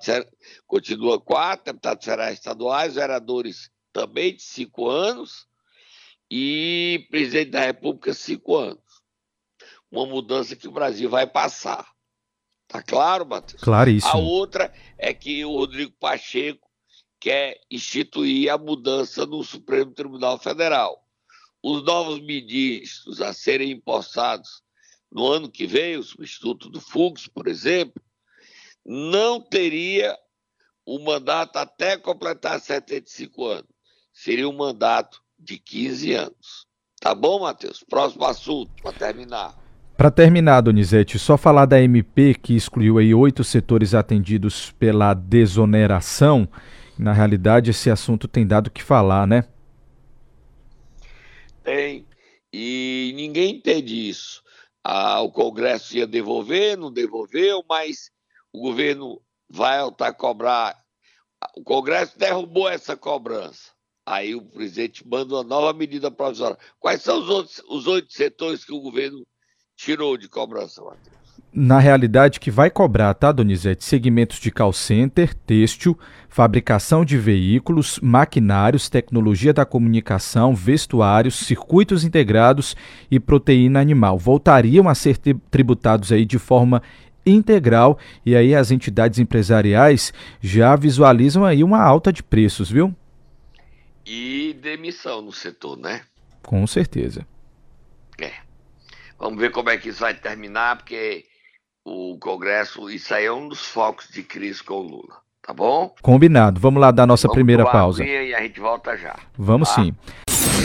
continua 0.65 1.19
quatro, 1.19 1.65
deputados 1.65 2.05
federais 2.05 2.38
estaduais, 2.38 2.95
vereadores 2.95 3.69
também 3.91 4.33
de 4.33 4.41
cinco 4.41 4.88
anos 4.88 5.49
e 6.29 7.07
presidente 7.09 7.51
da 7.51 7.62
República 7.62 8.13
cinco 8.13 8.55
anos. 8.55 8.83
Uma 9.91 10.05
mudança 10.05 10.55
que 10.55 10.67
o 10.67 10.71
Brasil 10.71 11.09
vai 11.09 11.25
passar. 11.25 11.88
Tá 12.67 12.83
claro, 12.83 13.25
Matheus? 13.25 13.62
Claríssimo. 13.62 14.13
A 14.13 14.17
outra 14.17 14.71
é 14.98 15.13
que 15.13 15.43
o 15.43 15.57
Rodrigo 15.57 15.93
Pacheco 16.00 16.69
quer 17.19 17.59
instituir 17.69 18.51
a 18.51 18.57
mudança 18.57 19.25
no 19.25 19.43
Supremo 19.43 19.91
Tribunal 19.91 20.38
Federal. 20.38 21.03
Os 21.62 21.83
novos 21.83 22.21
ministros 22.21 23.21
a 23.21 23.33
serem 23.33 23.71
impostados 23.71 24.62
no 25.12 25.25
ano 25.27 25.50
que 25.50 25.65
vem, 25.65 25.98
o 25.98 26.03
substituto 26.03 26.69
do 26.69 26.79
Fux, 26.79 27.27
por 27.27 27.48
exemplo, 27.48 28.01
não 28.86 29.41
teria 29.41 30.17
o 30.86 31.00
mandato 31.00 31.57
até 31.57 31.98
completar 31.98 32.59
75 32.59 33.45
anos. 33.45 33.69
Seria 34.13 34.48
um 34.48 34.55
mandato 34.55 35.21
de 35.39 35.58
15 35.58 36.13
anos. 36.13 36.67
Tá 37.00 37.15
bom, 37.15 37.41
Matheus? 37.41 37.84
Próximo 37.88 38.25
assunto, 38.25 38.72
para 38.81 38.91
terminar. 38.91 39.58
Para 39.96 40.12
terminar, 40.12 40.62
Donizete, 40.62 41.19
só 41.19 41.38
falar 41.38 41.65
da 41.65 41.81
MP 41.81 42.34
que 42.34 42.55
excluiu 42.55 42.98
aí 42.98 43.13
oito 43.13 43.43
setores 43.43 43.93
atendidos 43.93 44.72
pela 44.72 45.13
desoneração. 45.13 46.48
Na 46.98 47.13
realidade, 47.13 47.72
esse 47.72 47.89
assunto 47.89 48.27
tem 48.27 48.46
dado 48.46 48.67
o 48.67 48.72
que 48.72 48.84
falar, 48.84 49.27
né? 49.27 49.46
Tem. 51.63 52.05
E 52.51 53.13
ninguém 53.15 53.55
entende 53.55 54.10
isso. 54.10 54.41
Ah, 54.84 55.22
o 55.22 55.31
Congresso 55.31 55.98
ia 55.98 56.08
devolver, 56.08 56.77
não 56.77 56.91
devolveu, 56.91 57.63
mas 57.67 58.10
o 58.53 58.62
governo 58.62 59.22
vai 59.50 59.79
voltar 59.81 60.08
a 60.08 60.13
cobrar. 60.13 60.75
O 61.55 61.63
Congresso 61.63 62.17
derrubou 62.17 62.67
essa 62.69 62.96
cobrança. 62.96 63.72
Aí 64.09 64.33
o 64.33 64.41
presidente 64.41 65.07
manda 65.07 65.35
uma 65.35 65.43
nova 65.43 65.71
medida 65.71 66.09
provisória. 66.09 66.57
Quais 66.79 67.03
são 67.03 67.19
os, 67.19 67.29
outros, 67.29 67.61
os 67.69 67.85
oito 67.85 68.11
setores 68.11 68.65
que 68.65 68.73
o 68.73 68.81
governo 68.81 69.23
tirou 69.77 70.17
de 70.17 70.27
cobrança, 70.27 70.81
Matheus? 70.83 71.19
na 71.51 71.79
realidade, 71.79 72.39
que 72.39 72.51
vai 72.51 72.69
cobrar, 72.69 73.13
tá, 73.15 73.31
Donizete? 73.31 73.83
Segmentos 73.83 74.39
de 74.39 74.51
call 74.51 74.71
center, 74.71 75.33
têxtil, 75.33 75.97
fabricação 76.27 77.03
de 77.03 77.17
veículos, 77.17 77.99
maquinários, 78.03 78.87
tecnologia 78.87 79.51
da 79.51 79.65
comunicação, 79.65 80.53
vestuários, 80.53 81.35
circuitos 81.35 82.03
integrados 82.03 82.75
e 83.09 83.19
proteína 83.19 83.79
animal. 83.79 84.17
Voltariam 84.17 84.87
a 84.87 84.93
ser 84.93 85.17
tributados 85.49 86.11
aí 86.11 86.23
de 86.23 86.37
forma 86.37 86.83
integral 87.25 87.97
e 88.25 88.35
aí 88.35 88.55
as 88.55 88.71
entidades 88.71 89.17
empresariais 89.17 90.13
já 90.39 90.75
visualizam 90.75 91.43
aí 91.43 91.63
uma 91.63 91.81
alta 91.81 92.13
de 92.13 92.21
preços, 92.21 92.69
viu? 92.69 92.95
E 94.11 94.57
demissão 94.59 95.21
no 95.21 95.31
setor, 95.31 95.77
né? 95.77 96.01
Com 96.41 96.65
certeza. 96.65 97.27
É. 98.19 98.31
Vamos 99.19 99.39
ver 99.39 99.51
como 99.51 99.69
é 99.69 99.77
que 99.77 99.89
isso 99.89 99.99
vai 99.99 100.15
terminar, 100.15 100.77
porque 100.77 101.25
o 101.85 102.17
Congresso, 102.19 102.89
isso 102.89 103.13
aí 103.13 103.25
é 103.25 103.31
um 103.31 103.47
dos 103.47 103.67
focos 103.67 104.07
de 104.09 104.23
crise 104.23 104.63
com 104.63 104.73
o 104.73 104.81
Lula, 104.81 105.17
tá 105.43 105.53
bom? 105.53 105.93
Combinado. 106.01 106.59
Vamos 106.59 106.81
lá 106.81 106.89
dar 106.89 107.05
nossa 107.05 107.27
Vamos 107.27 107.35
primeira 107.35 107.63
pausa. 107.65 108.03
E 108.03 108.33
a 108.33 108.41
gente 108.41 108.59
volta 108.59 108.97
já. 108.97 109.15
Vamos 109.37 109.69
tá? 109.69 109.75
sim. 109.75 109.95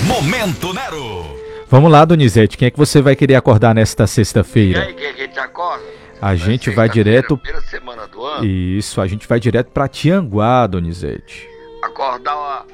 Momento 0.06 0.72
Nero. 0.72 1.24
Vamos 1.68 1.92
lá, 1.92 2.02
Donizete. 2.06 2.56
Quem 2.56 2.68
é 2.68 2.70
que 2.70 2.78
você 2.78 3.02
vai 3.02 3.14
querer 3.14 3.34
acordar 3.34 3.74
nesta 3.74 4.06
sexta-feira? 4.06 4.78
E 4.78 4.88
aí, 4.88 4.94
quem 4.94 5.06
é 5.06 5.12
que 5.12 5.20
a 5.20 5.26
gente 5.26 5.38
acorda? 5.38 5.84
A 6.18 6.34
gente 6.34 6.70
vai 6.70 6.88
direto. 6.88 7.36
Primeira 7.36 7.66
semana 7.68 8.06
do 8.06 8.24
ano. 8.24 8.46
Isso, 8.46 9.02
a 9.02 9.06
gente 9.06 9.28
vai 9.28 9.38
direto 9.38 9.70
para 9.70 9.86
Tianguá, 9.86 10.66
Donizete. 10.66 11.46
Acordar 11.82 12.64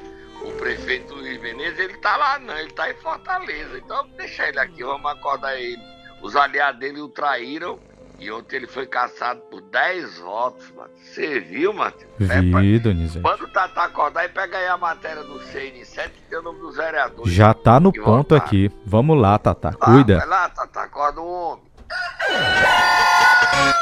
tá 2.01 2.17
lá 2.17 2.39
não, 2.39 2.57
ele 2.57 2.71
tá 2.71 2.89
em 2.89 2.95
Fortaleza. 2.95 3.77
Então 3.77 3.97
vamos 3.97 4.17
deixar 4.17 4.49
ele 4.49 4.59
aqui, 4.59 4.83
vamos 4.83 5.09
acordar 5.09 5.55
ele. 5.55 5.81
Os 6.21 6.35
aliados 6.35 6.79
dele 6.79 7.01
o 7.01 7.07
traíram 7.09 7.79
e 8.19 8.31
ontem 8.31 8.57
ele 8.57 8.67
foi 8.67 8.85
caçado 8.85 9.41
por 9.49 9.61
10 9.61 10.19
votos, 10.19 10.71
mano. 10.71 10.91
Você 10.95 11.39
viu, 11.39 11.73
Matheus? 11.73 12.11
Vi, 12.19 12.77
Donizete. 12.79 13.23
Quando 13.23 13.41
o 13.43 13.47
Tata 13.47 13.81
acordar 13.81 14.25
e 14.25 14.29
pega 14.29 14.57
aí 14.57 14.67
a 14.67 14.77
matéria 14.77 15.23
do 15.23 15.39
CN7 15.39 16.09
que 16.09 16.21
tem 16.29 16.37
o 16.37 16.43
nome 16.43 16.59
dos 16.59 16.75
vereadores. 16.75 17.33
Já 17.33 17.53
tá 17.53 17.79
no 17.79 17.91
ponto 17.91 18.35
votar. 18.35 18.37
aqui. 18.37 18.69
Vamos 18.85 19.19
lá, 19.19 19.39
Tata. 19.39 19.73
Cuida. 19.73 20.19
Vai 20.19 20.27
lá, 20.27 20.49
Tata. 20.49 20.81
Acorda 20.81 21.19
o 21.19 21.31
homem. 21.31 21.63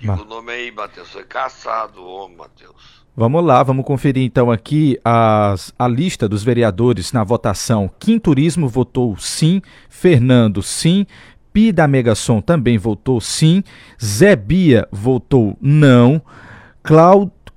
Diga 0.00 0.22
o 0.22 0.24
nome 0.24 0.52
aí, 0.52 0.72
Matheus. 0.72 1.10
Foi 1.10 1.24
caçado 1.24 2.00
o 2.00 2.06
homem, 2.06 2.38
Matheus. 2.38 3.00
Vamos 3.14 3.44
lá, 3.44 3.62
vamos 3.62 3.84
conferir 3.84 4.22
então 4.24 4.50
aqui 4.50 4.98
as, 5.04 5.74
a 5.78 5.86
lista 5.86 6.28
dos 6.28 6.42
vereadores 6.42 7.12
na 7.12 7.22
votação. 7.22 7.90
Kim 7.98 8.18
Turismo 8.18 8.68
votou 8.68 9.16
sim, 9.18 9.60
Fernando 9.90 10.62
sim, 10.62 11.06
Pi 11.52 11.72
da 11.72 11.88
Megasom 11.88 12.40
também 12.40 12.78
votou 12.78 13.20
sim, 13.20 13.62
Zé 14.02 14.36
Bia 14.36 14.88
votou 14.90 15.58
não, 15.60 16.22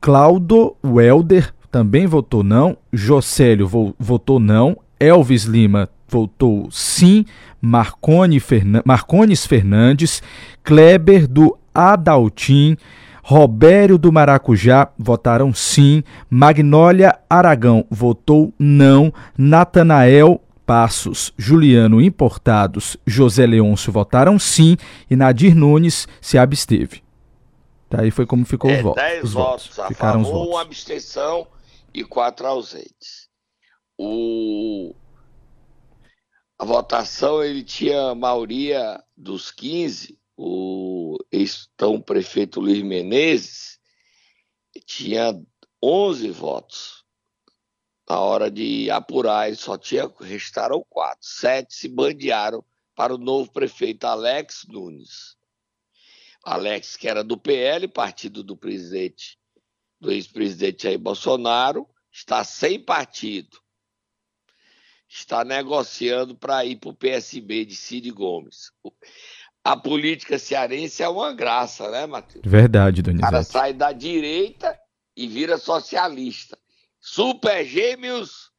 Claudo 0.02 0.76
Welder 0.84 1.54
também 1.72 2.08
votou 2.08 2.44
não, 2.44 2.76
Jocélio 2.92 3.68
vo, 3.68 3.96
votou 3.98 4.40
não, 4.40 4.78
Elvis 5.00 5.44
Lima 5.44 5.88
votou 6.10 6.68
sim, 6.72 7.26
Marcone 7.62 8.40
Fernan 8.40 8.82
Marcones 8.84 9.46
Fernandes, 9.46 10.22
Kleber 10.64 11.28
do 11.28 11.58
Adaltim, 11.74 12.78
Robério 13.26 13.98
do 13.98 14.12
Maracujá 14.12 14.92
votaram 14.98 15.54
sim. 15.54 16.04
Magnólia 16.30 17.18
Aragão 17.30 17.86
votou 17.90 18.54
não. 18.60 19.14
Natanael 19.38 20.42
Passos, 20.66 21.34
Juliano 21.38 22.02
Importados, 22.02 22.98
José 23.06 23.46
Leôncio 23.46 23.94
votaram 23.94 24.38
sim. 24.38 24.76
E 25.10 25.16
Nadir 25.16 25.56
Nunes 25.56 26.06
se 26.20 26.38
absteve. 26.38 27.02
Daí 27.90 28.12
foi 28.12 28.26
como 28.26 28.46
ficou 28.46 28.70
é, 28.70 28.80
o 28.80 28.84
voto. 28.84 28.96
Dez 28.96 29.24
os 29.24 29.34
votos, 29.34 29.68
votos. 29.68 29.80
a 29.80 29.88
Ficaram 29.88 30.24
favor, 30.24 30.28
os 30.28 30.40
votos. 30.40 30.54
uma 30.54 30.62
abstenção 30.62 31.48
e 31.94 32.04
quatro 32.04 32.46
ausentes. 32.46 33.30
O... 33.98 34.94
A 36.60 36.66
votação 36.66 37.42
ele 37.42 37.64
tinha 37.64 38.10
a 38.10 38.16
maioria 38.16 39.02
dos 39.16 39.50
15 39.50 40.18
o 40.36 41.18
ex-tão 41.32 42.02
prefeito 42.02 42.60
Luiz 42.60 42.82
Menezes 42.82 43.80
tinha 44.86 45.40
11 45.82 46.30
votos. 46.30 47.04
Na 48.10 48.20
hora 48.20 48.52
de 48.52 48.90
apurar, 48.92 49.48
ele 49.48 49.56
só 49.56 49.78
tinha, 49.78 50.12
restaram 50.20 50.86
quatro. 50.90 51.26
Sete 51.26 51.74
se 51.74 51.88
bandearam 51.88 52.64
para 52.96 53.16
o 53.16 53.18
novo 53.18 53.52
prefeito 53.52 54.06
Alex 54.06 54.66
Nunes. 54.68 55.38
Alex, 56.44 56.98
que 56.98 57.08
era 57.08 57.24
do 57.24 57.38
PL, 57.38 57.88
partido 57.88 58.44
do 58.44 58.58
presidente, 58.58 59.40
do 60.00 60.12
ex-presidente 60.12 60.84
Jair 60.84 61.00
Bolsonaro, 61.00 61.88
está 62.12 62.44
sem 62.44 62.84
partido. 62.84 63.58
Está 65.08 65.46
negociando 65.46 66.36
para 66.36 66.66
ir 66.66 66.78
para 66.78 66.90
o 66.90 66.96
PSB 66.96 67.66
de 67.66 67.76
Cid 67.76 68.12
Gomes 68.12 68.72
a 69.64 69.78
política 69.78 70.38
cearense 70.38 71.02
é 71.02 71.08
uma 71.08 71.34
graça, 71.34 71.90
né, 71.90 72.06
Matheus? 72.06 72.44
Verdade, 72.46 73.02
Donizete. 73.02 73.28
O 73.28 73.32
cara 73.32 73.44
sai 73.44 73.74
da 73.74 73.92
direita 73.92 74.78
e 75.16 75.28
vira 75.28 75.58
socialista. 75.58 76.58
Super 77.00 77.66
Gêmeos, 77.66 78.52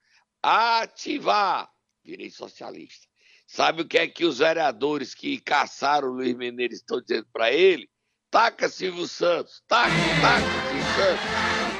ativar. 0.42 1.68
Virei 2.02 2.30
socialista. 2.30 3.06
Sabe 3.46 3.82
o 3.82 3.88
que 3.88 3.98
é 3.98 4.08
que 4.08 4.24
os 4.24 4.38
vereadores 4.38 5.14
que 5.14 5.38
caçaram 5.38 6.08
o 6.08 6.12
Luiz 6.12 6.34
Menezes 6.34 6.80
estão 6.80 7.00
dizendo 7.00 7.26
para 7.32 7.52
ele? 7.52 7.88
Taca 8.30 8.68
Silvio 8.68 9.06
Santos, 9.06 9.62
taca, 9.68 9.90
taca 10.20 10.68
Silvio 10.68 10.94
Santos. 10.96 11.73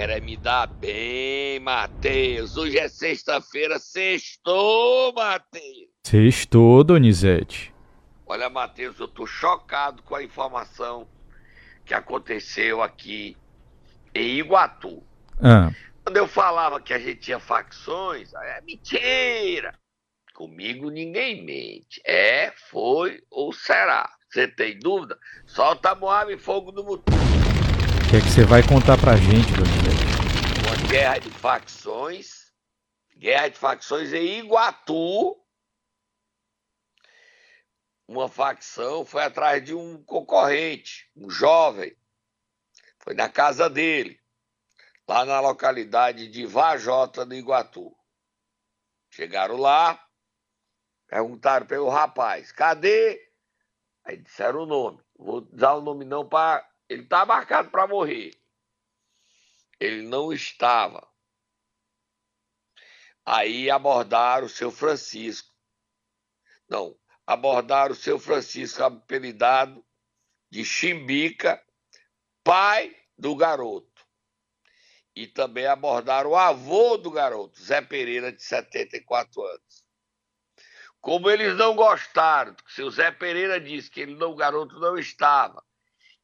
Quer 0.00 0.08
é 0.08 0.18
me 0.18 0.34
dar 0.34 0.66
bem, 0.66 1.60
Matheus. 1.60 2.56
Hoje 2.56 2.78
é 2.78 2.88
sexta-feira, 2.88 3.78
sextou, 3.78 5.12
Matheus. 5.12 5.90
Sextou, 6.06 6.82
Donizete. 6.82 7.74
Olha, 8.24 8.48
Matheus, 8.48 8.98
eu 8.98 9.06
tô 9.06 9.26
chocado 9.26 10.02
com 10.02 10.14
a 10.14 10.22
informação 10.22 11.06
que 11.84 11.92
aconteceu 11.92 12.80
aqui 12.80 13.36
em 14.14 14.38
Iguatu. 14.38 15.02
Ah. 15.38 15.70
Quando 16.02 16.16
eu 16.16 16.26
falava 16.26 16.80
que 16.80 16.94
a 16.94 16.98
gente 16.98 17.20
tinha 17.20 17.38
facções, 17.38 18.32
é 18.32 18.62
mentira. 18.62 19.74
Comigo 20.32 20.88
ninguém 20.88 21.44
mente. 21.44 22.00
É, 22.06 22.54
foi 22.70 23.20
ou 23.30 23.52
será. 23.52 24.08
Você 24.30 24.48
tem 24.48 24.78
dúvida? 24.78 25.18
Solta 25.44 25.90
a 25.90 25.94
Moab 25.94 26.32
e 26.32 26.38
fogo 26.38 26.72
do 26.72 26.82
motor. 26.82 27.14
O 27.14 28.10
que 28.10 28.16
é 28.16 28.20
que 28.20 28.30
você 28.30 28.44
vai 28.44 28.62
contar 28.62 28.96
pra 28.96 29.14
gente, 29.16 29.52
Donizete? 29.52 29.79
Guerra 30.90 31.18
de 31.20 31.30
facções. 31.30 32.52
Guerra 33.16 33.46
de 33.46 33.56
facções 33.56 34.12
em 34.12 34.40
Iguatu. 34.40 35.40
Uma 38.08 38.28
facção 38.28 39.04
foi 39.04 39.22
atrás 39.22 39.64
de 39.64 39.72
um 39.72 40.02
concorrente, 40.02 41.08
um 41.14 41.30
jovem. 41.30 41.96
Foi 42.98 43.14
na 43.14 43.28
casa 43.28 43.70
dele, 43.70 44.20
lá 45.06 45.24
na 45.24 45.38
localidade 45.38 46.26
de 46.26 46.44
Vajota 46.44 47.24
do 47.24 47.36
Iguatu. 47.36 47.96
Chegaram 49.10 49.58
lá, 49.58 50.04
perguntaram 51.06 51.66
pelo 51.66 51.88
rapaz, 51.88 52.50
cadê? 52.50 53.32
Aí 54.04 54.16
disseram 54.16 54.64
o 54.64 54.66
nome. 54.66 55.00
Vou 55.16 55.40
dar 55.40 55.76
o 55.76 55.80
nome 55.80 56.04
não 56.04 56.28
para. 56.28 56.68
Ele 56.88 57.04
está 57.04 57.24
marcado 57.24 57.70
para 57.70 57.86
morrer. 57.86 58.39
Ele 59.80 60.02
não 60.02 60.32
estava. 60.32 61.10
Aí 63.24 63.70
abordaram 63.70 64.46
o 64.46 64.50
seu 64.50 64.70
Francisco. 64.70 65.50
Não, 66.68 66.96
abordaram 67.26 67.92
o 67.92 67.96
seu 67.96 68.18
Francisco, 68.18 68.82
apelidado 68.82 69.84
de 70.50 70.64
Chimbica, 70.64 71.64
pai 72.44 72.94
do 73.16 73.34
garoto. 73.34 73.88
E 75.16 75.26
também 75.26 75.66
abordaram 75.66 76.30
o 76.30 76.36
avô 76.36 76.96
do 76.96 77.10
garoto, 77.10 77.60
Zé 77.60 77.80
Pereira, 77.80 78.32
de 78.32 78.42
74 78.42 79.42
anos. 79.42 79.84
Como 81.00 81.30
eles 81.30 81.56
não 81.56 81.74
gostaram, 81.74 82.54
se 82.68 82.82
o 82.82 82.90
Zé 82.90 83.10
Pereira 83.10 83.58
disse 83.60 83.90
que 83.90 84.00
ele 84.00 84.14
não, 84.14 84.32
o 84.32 84.36
garoto 84.36 84.78
não 84.78 84.98
estava, 84.98 85.64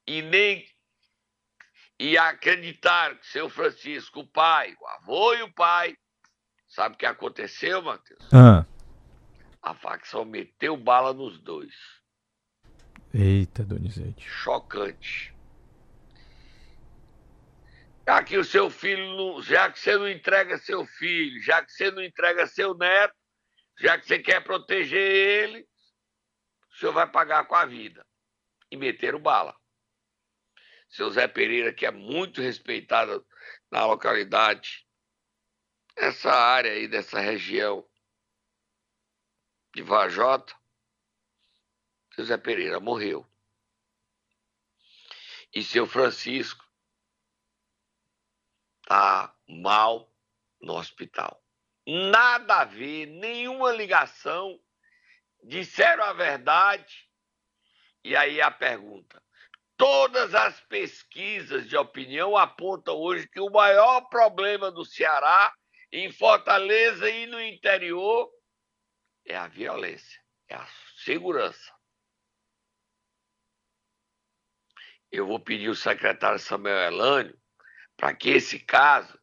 e 0.07 0.21
nem 0.21 0.69
e 1.99 2.19
acreditaram 2.19 3.17
que 3.17 3.27
seu 3.27 3.49
Francisco, 3.49 4.21
o 4.21 4.27
pai, 4.27 4.77
o 4.81 4.87
avô 4.87 5.35
e 5.35 5.43
o 5.43 5.53
pai, 5.53 5.97
sabe 6.69 6.95
o 6.95 6.99
que 6.99 7.07
aconteceu, 7.07 7.83
Matheus? 7.83 8.23
Ah. 8.33 8.65
A 9.63 9.75
facção 9.75 10.25
meteu 10.25 10.77
bala 10.77 11.13
nos 11.13 11.41
dois. 11.41 11.75
Eita, 13.13 13.65
Donizete. 13.65 14.29
Chocante. 14.29 15.35
Já 18.07 18.23
que 18.23 18.39
o 18.39 18.45
seu 18.45 18.71
filho, 18.71 19.17
não, 19.17 19.43
já 19.43 19.71
que 19.73 19.81
você 19.81 19.97
não 19.97 20.09
entrega 20.09 20.59
seu 20.59 20.87
filho, 20.87 21.43
já 21.43 21.65
que 21.65 21.73
você 21.73 21.91
não 21.91 22.03
entrega 22.03 22.47
seu 22.47 22.77
neto, 22.77 23.15
já 23.81 23.99
que 23.99 24.07
você 24.07 24.19
quer 24.19 24.45
proteger 24.45 25.01
ele, 25.01 25.67
o 26.71 26.77
senhor 26.77 26.93
vai 26.93 27.11
pagar 27.11 27.47
com 27.47 27.57
a 27.57 27.65
vida. 27.65 28.07
E 28.71 28.77
meteram 28.77 29.19
bala. 29.19 29.57
Seu 30.97 31.11
Zé 31.11 31.29
Pereira, 31.29 31.75
que 31.75 31.85
é 31.85 31.91
muito 31.91 32.41
respeitado 32.41 33.27
na 33.71 33.85
localidade, 33.85 34.89
essa 35.95 36.31
área 36.33 36.73
aí 36.73 36.89
dessa 36.89 37.21
região 37.21 37.87
de 39.75 39.83
Vajota, 39.83 40.55
seu 42.15 42.25
Zé 42.25 42.39
Pereira 42.39 42.81
morreu. 42.81 43.27
E 45.55 45.63
seu 45.63 45.87
Francisco 45.87 46.65
tá 48.87 49.37
mal 49.47 50.11
no 50.61 50.75
hospital 50.77 51.43
nada 51.87 52.63
a 52.63 52.65
ver, 52.65 53.07
nenhuma 53.07 53.71
ligação, 53.71 54.61
disseram 55.45 56.03
a 56.03 56.13
verdade. 56.13 57.09
E 58.03 58.17
aí 58.17 58.41
a 58.41 58.51
pergunta: 58.51 59.23
todas 59.77 60.35
as 60.35 60.61
pesquisas 60.63 61.69
de 61.69 61.77
opinião 61.77 62.37
apontam 62.37 62.97
hoje 62.97 63.29
que 63.29 63.41
o 63.41 63.51
maior 63.51 64.03
problema 64.09 64.71
do 64.71 64.85
Ceará, 64.85 65.55
em 65.93 66.11
Fortaleza 66.11 67.09
e 67.09 67.27
no 67.27 67.41
interior, 67.41 68.31
é 69.25 69.37
a 69.37 69.47
violência, 69.47 70.21
é 70.49 70.55
a 70.55 70.69
segurança. 70.97 71.75
Eu 75.11 75.27
vou 75.27 75.39
pedir 75.39 75.69
ao 75.69 75.75
secretário 75.75 76.39
Samuel 76.39 76.93
Elânio 76.93 77.41
para 77.97 78.15
que 78.15 78.31
esse 78.31 78.59
caso 78.59 79.19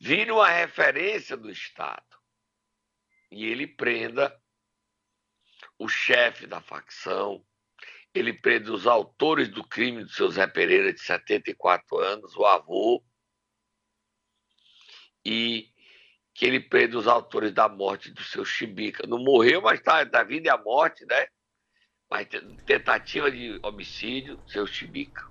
vire 0.00 0.30
uma 0.30 0.48
referência 0.48 1.36
do 1.36 1.50
Estado 1.50 2.04
e 3.30 3.46
ele 3.46 3.66
prenda 3.66 4.40
o 5.78 5.88
chefe 5.88 6.46
da 6.46 6.60
facção, 6.60 7.44
ele 8.14 8.32
prenda 8.32 8.72
os 8.72 8.86
autores 8.86 9.48
do 9.48 9.64
crime 9.64 10.04
do 10.04 10.10
seu 10.10 10.30
Zé 10.30 10.46
Pereira, 10.46 10.92
de 10.92 11.00
74 11.00 11.98
anos, 11.98 12.36
o 12.36 12.44
avô, 12.44 13.02
e 15.24 15.70
que 16.34 16.46
ele 16.46 16.60
prenda 16.60 16.98
os 16.98 17.06
autores 17.06 17.52
da 17.52 17.68
morte 17.68 18.10
do 18.10 18.22
seu 18.22 18.44
Chibica. 18.44 19.06
Não 19.06 19.18
morreu, 19.18 19.62
mas 19.62 19.78
está 19.78 20.04
da 20.04 20.22
vida 20.22 20.48
e 20.48 20.50
a 20.50 20.56
morte, 20.56 21.04
né? 21.06 21.26
Mas 22.10 22.28
tentativa 22.66 23.30
de 23.30 23.58
homicídio, 23.62 24.42
seu 24.46 24.66
Chibica. 24.66 25.30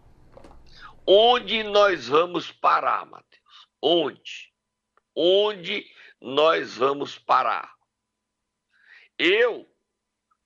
Onde 1.06 1.64
nós 1.64 2.08
vamos 2.08 2.52
parar, 2.52 3.06
Matheus? 3.06 3.68
Onde? 3.82 4.52
onde 5.16 5.86
nós 6.20 6.76
vamos 6.78 7.18
parar. 7.18 7.74
Eu 9.18 9.71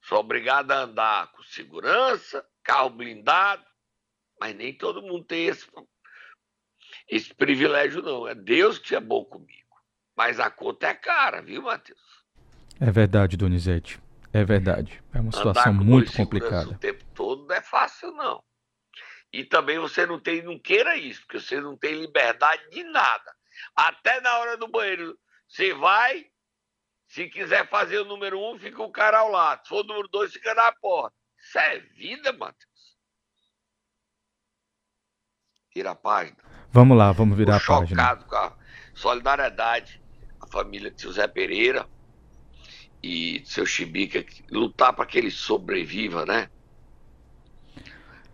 sou 0.08 0.20
obrigado 0.20 0.72
a 0.72 0.82
andar 0.82 1.32
com 1.32 1.44
segurança, 1.44 2.46
carro 2.64 2.90
blindado, 2.90 3.66
mas 4.40 4.56
nem 4.56 4.74
todo 4.74 5.02
mundo 5.02 5.24
tem 5.26 5.48
esse, 5.48 5.68
esse 7.08 7.34
privilégio, 7.34 8.02
não. 8.02 8.28
É 8.28 8.36
Deus 8.36 8.78
que 8.78 8.96
é 8.96 9.00
bom 9.00 9.26
comigo. 9.26 9.66
Mas 10.16 10.40
a 10.40 10.50
conta 10.50 10.88
é 10.88 10.94
cara, 10.94 11.42
viu, 11.42 11.64
Matheus? 11.64 12.00
É 12.80 12.92
verdade, 12.92 13.38
Donizete. 13.38 14.00
É 14.32 14.44
verdade. 14.44 15.02
É 15.14 15.20
uma 15.20 15.32
situação 15.32 15.74
muito 15.74 16.12
complicada. 16.14 16.70
O 16.70 16.78
tempo 16.78 17.04
todo 17.14 17.48
não 17.48 17.56
é 17.56 17.62
fácil, 17.62 18.12
não. 18.12 18.44
E 19.32 19.44
também 19.44 19.80
você 19.80 20.06
não 20.06 20.20
tem, 20.20 20.42
não 20.42 20.60
queira 20.60 20.98
isso, 20.98 21.22
porque 21.22 21.40
você 21.40 21.60
não 21.60 21.78
tem 21.78 22.02
liberdade 22.02 22.70
de 22.70 22.84
nada. 22.84 23.34
Até 23.76 24.22
na 24.22 24.38
hora 24.38 24.58
do 24.58 24.68
banheiro. 24.68 25.18
Você 25.48 25.74
vai, 25.74 26.26
se 27.16 27.30
quiser 27.30 27.66
fazer 27.70 28.00
o 28.00 28.04
número 28.04 28.38
um, 28.38 28.60
fica 28.60 28.84
o 28.84 28.92
cara 28.92 29.20
ao 29.20 29.32
lado. 29.32 29.64
Se 29.64 29.70
for 29.70 29.86
o 29.86 29.88
número 29.88 30.06
dois, 30.10 30.34
fica 30.34 30.54
na 30.54 30.70
porta. 30.74 31.16
Isso 31.40 31.58
é 31.58 31.80
vida, 31.80 32.34
Matheus. 32.34 32.98
Tira 35.72 35.92
a 35.92 35.96
página. 35.96 36.36
Vamos 36.74 36.98
lá, 36.98 37.14
vamos 37.14 37.38
virar 37.38 37.64
Tô 37.66 37.74
a 37.74 37.80
página. 37.80 38.02
chocado 38.04 38.26
com 38.26 38.36
a 38.36 38.58
solidariedade. 38.94 40.02
A 40.42 40.48
família 40.48 40.92
de 40.92 41.00
seu 41.00 41.14
Zé 41.14 41.26
Pereira 41.26 41.88
e 43.02 43.42
seu 43.46 43.66
Chibica 43.66 44.26
lutar 44.52 44.92
para 44.92 45.06
que 45.06 45.18
ele 45.18 45.32
sobreviva, 45.32 46.26
né? 46.26 46.50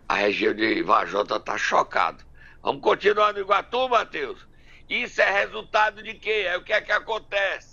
A 0.08 0.16
região 0.16 0.52
de 0.52 0.82
Vajota 0.82 1.38
tá 1.38 1.56
chocado. 1.56 2.24
Vamos 2.60 2.82
continuar 2.82 3.32
no 3.32 3.38
Iguatu, 3.38 3.88
Matheus? 3.88 4.44
Isso 4.88 5.22
é 5.22 5.30
resultado 5.30 6.02
de 6.02 6.14
quê? 6.14 6.46
É 6.48 6.56
o 6.56 6.64
que 6.64 6.72
é 6.72 6.80
que 6.80 6.90
acontece? 6.90 7.71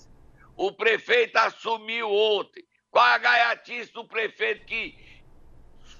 O 0.59 0.73
prefeito 0.73 1.37
assumiu 1.37 2.11
ontem. 2.11 2.61
Qual 2.91 3.05
a 3.05 3.17
gaiatice 3.17 3.93
do 3.93 4.05
prefeito 4.05 4.65
que 4.65 4.93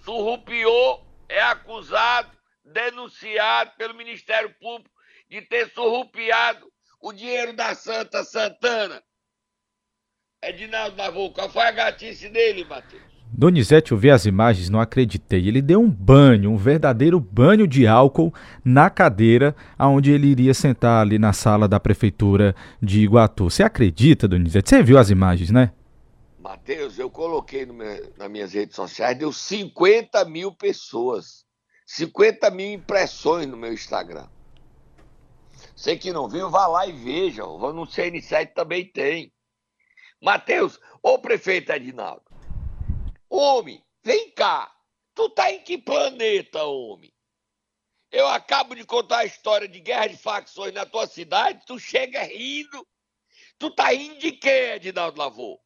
surrupiou, 0.04 1.08
é 1.30 1.40
acusado, 1.40 2.38
denunciado 2.66 3.72
pelo 3.78 3.94
Ministério 3.94 4.54
Público 4.60 4.94
de 5.30 5.42
ter 5.44 5.72
surrupiado 5.72 6.70
o 7.00 7.14
dinheiro 7.14 7.54
da 7.54 7.74
Santa 7.74 8.22
Santana? 8.26 9.02
Edinaldo 10.42 10.98
Navô, 10.98 11.32
qual 11.32 11.50
foi 11.50 11.64
a 11.64 11.72
gatice 11.72 12.28
dele, 12.28 12.66
Matheus? 12.66 13.19
Donizete, 13.32 13.92
eu 13.92 13.98
vi 13.98 14.10
as 14.10 14.26
imagens, 14.26 14.70
não 14.70 14.82
acreditei. 14.82 15.48
Ele 15.48 15.62
deu 15.62 15.80
um 15.80 15.90
banho, 15.90 16.52
um 16.52 16.58
verdadeiro 16.58 17.20
banho 17.20 17.68
de 17.68 17.86
álcool 17.86 18.34
na 18.66 18.90
cadeira 18.90 19.56
onde 19.80 20.12
ele 20.12 20.28
iria 20.28 20.54
sentar 20.54 21.02
ali 21.02 21.20
na 21.20 21.32
sala 21.32 21.68
da 21.68 21.80
prefeitura 21.80 22.56
de 22.82 23.02
Iguatu. 23.02 23.50
Você 23.50 23.64
acredita, 23.64 24.28
Donizete? 24.28 24.70
Você 24.70 24.84
viu 24.84 24.98
as 24.98 25.10
imagens, 25.10 25.52
né? 25.52 25.72
Matheus, 26.40 26.98
eu 26.98 27.10
coloquei 27.10 27.66
no 27.66 27.74
meu, 27.74 28.14
nas 28.18 28.30
minhas 28.32 28.54
redes 28.54 28.76
sociais, 28.76 29.18
deu 29.18 29.32
50 29.32 30.26
mil 30.26 30.52
pessoas. 30.52 31.46
50 31.86 32.50
mil 32.52 32.74
impressões 32.74 33.48
no 33.48 33.58
meu 33.58 33.74
Instagram. 33.74 34.28
Você 35.76 35.96
que 35.96 36.12
não 36.12 36.28
viu, 36.28 36.50
vá 36.50 36.68
lá 36.68 36.86
e 36.88 36.92
veja. 36.92 37.44
No 37.44 37.88
CN7 37.88 38.54
também 38.54 38.86
tem. 38.86 39.32
Matheus, 40.22 40.80
ô 41.02 41.18
prefeito 41.20 41.72
Edinaldo, 41.72 42.24
Homem, 43.30 43.84
vem 44.04 44.32
cá. 44.32 44.76
Tu 45.14 45.30
tá 45.30 45.52
em 45.52 45.62
que 45.64 45.78
planeta, 45.78 46.64
homem? 46.64 47.14
Eu 48.12 48.28
acabo 48.28 48.74
de 48.74 48.84
contar 48.84 49.20
a 49.20 49.26
história 49.26 49.68
de 49.68 49.80
guerra 49.80 50.08
de 50.08 50.18
facções 50.18 50.74
na 50.74 50.86
tua 50.86 51.06
cidade, 51.06 51.64
tu 51.66 51.78
chega 51.78 52.24
rindo. 52.24 52.88
Tu 53.60 53.70
tá 53.72 53.90
rindo 53.90 54.18
de 54.18 54.32
quê, 54.32 54.74
Edinaldo 54.76 55.20
Lavô? 55.20 55.62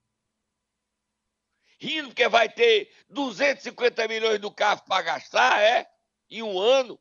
Rindo 1.80 2.10
porque 2.10 2.28
vai 2.28 2.50
ter 2.50 2.94
250 3.10 4.08
milhões 4.08 4.40
do 4.40 4.52
CAF 4.52 4.84
para 4.86 5.04
gastar, 5.04 5.62
é? 5.62 5.90
Em 6.30 6.44
um 6.44 6.60
ano. 6.60 7.00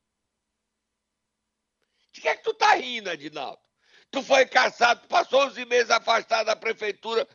De 2.12 2.20
que 2.20 2.28
é 2.28 2.36
que 2.36 2.44
tu 2.44 2.54
tá 2.54 2.74
rindo, 2.74 3.10
Edinaldo? 3.10 3.60
Tu 4.10 4.22
foi 4.22 4.44
caçado, 4.44 5.08
passou 5.08 5.46
11 5.46 5.64
meses 5.64 5.90
afastado 5.90 6.46
da 6.46 6.54
prefeitura, 6.54 7.26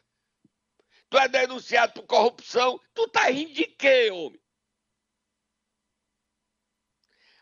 tu 1.09 1.17
é 1.17 1.27
denunciado 1.27 1.93
por 1.93 2.05
corrupção, 2.05 2.79
tu 2.93 3.07
tá 3.09 3.25
rindo 3.29 3.53
de 3.53 3.65
quê, 3.65 4.11
homem? 4.11 4.41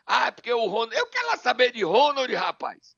Ah, 0.06 0.30
porque 0.30 0.52
o 0.52 0.66
Ronald. 0.66 0.94
Eu 0.96 1.06
quero 1.10 1.26
lá 1.28 1.36
saber 1.36 1.72
de 1.72 1.82
Ronald, 1.82 2.32
rapaz. 2.34 2.96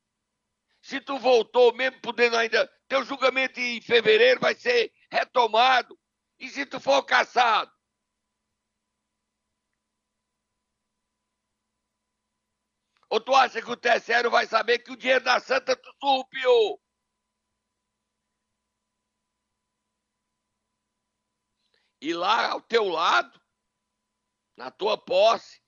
Se 0.83 1.01
tu 1.01 1.19
voltou, 1.19 1.73
mesmo 1.75 2.01
podendo 2.01 2.37
ainda. 2.37 2.71
Teu 2.87 3.05
julgamento 3.05 3.61
em 3.61 3.81
fevereiro 3.81 4.41
vai 4.41 4.55
ser 4.55 4.93
retomado. 5.11 5.99
E 6.39 6.49
se 6.51 6.67
tu 6.67 6.79
for 6.81 7.03
caçado? 7.05 7.73
Ou 13.11 13.21
tu 13.21 13.35
acha 13.35 13.63
que 13.63 13.71
o 13.71 13.77
terceiro 13.77 14.31
vai 14.31 14.47
saber 14.47 14.81
que 14.81 14.93
o 14.93 14.97
dinheiro 14.97 15.25
da 15.25 15.41
Santa 15.41 15.75
tu 15.75 15.91
surrupiou? 16.01 16.81
E 22.01 22.15
lá 22.15 22.51
ao 22.51 22.61
teu 22.61 22.89
lado, 22.89 23.41
na 24.57 24.71
tua 24.71 24.97
posse, 24.97 25.61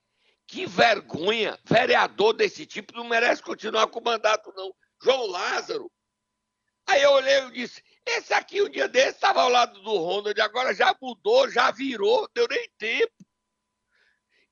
que 0.47 0.66
vergonha! 0.66 1.59
Vereador 1.64 2.33
desse 2.33 2.66
tipo 2.66 2.95
não 2.95 3.05
merece 3.05 3.43
continuar 3.43 3.87
com 3.88 4.01
o 4.01 4.05
mandato, 4.05 4.53
não. 4.55 4.75
João 5.03 5.27
Lázaro. 5.27 5.90
Aí 6.87 7.03
eu 7.03 7.12
olhei 7.12 7.38
e 7.47 7.51
disse: 7.53 7.83
esse 8.05 8.33
aqui, 8.35 8.61
um 8.62 8.69
dia 8.69 8.88
desse, 8.88 9.14
estava 9.14 9.43
ao 9.43 9.49
lado 9.49 9.81
do 9.81 9.97
Ronald, 9.97 10.40
agora 10.40 10.75
já 10.75 10.95
mudou, 11.01 11.49
já 11.51 11.71
virou, 11.71 12.29
deu 12.35 12.47
nem 12.49 12.69
tempo. 12.79 13.14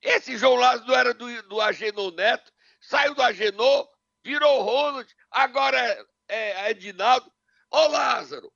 Esse 0.01 0.37
João 0.37 0.55
Lázaro 0.55 0.93
era 0.93 1.13
do, 1.13 1.43
do 1.43 1.59
Agenor 1.59 2.13
Neto, 2.13 2.51
saiu 2.79 3.13
do 3.13 3.21
Agenor, 3.21 3.89
virou 4.23 4.61
Ronald, 4.61 5.13
agora 5.29 5.77
é, 5.77 6.05
é 6.29 6.71
Edinaldo. 6.71 7.31
Ô 7.69 7.87
Lázaro! 7.87 8.51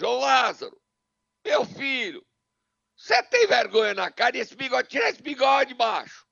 João 0.00 0.18
Lázaro, 0.18 0.80
meu 1.44 1.62
filho, 1.66 2.26
você 2.96 3.22
tem 3.24 3.46
vergonha 3.46 3.92
na 3.92 4.10
cara 4.10 4.38
e 4.38 4.40
esse 4.40 4.56
bigode, 4.56 4.88
tira 4.88 5.10
esse 5.10 5.20
bigode, 5.20 5.74
baixo. 5.74 6.26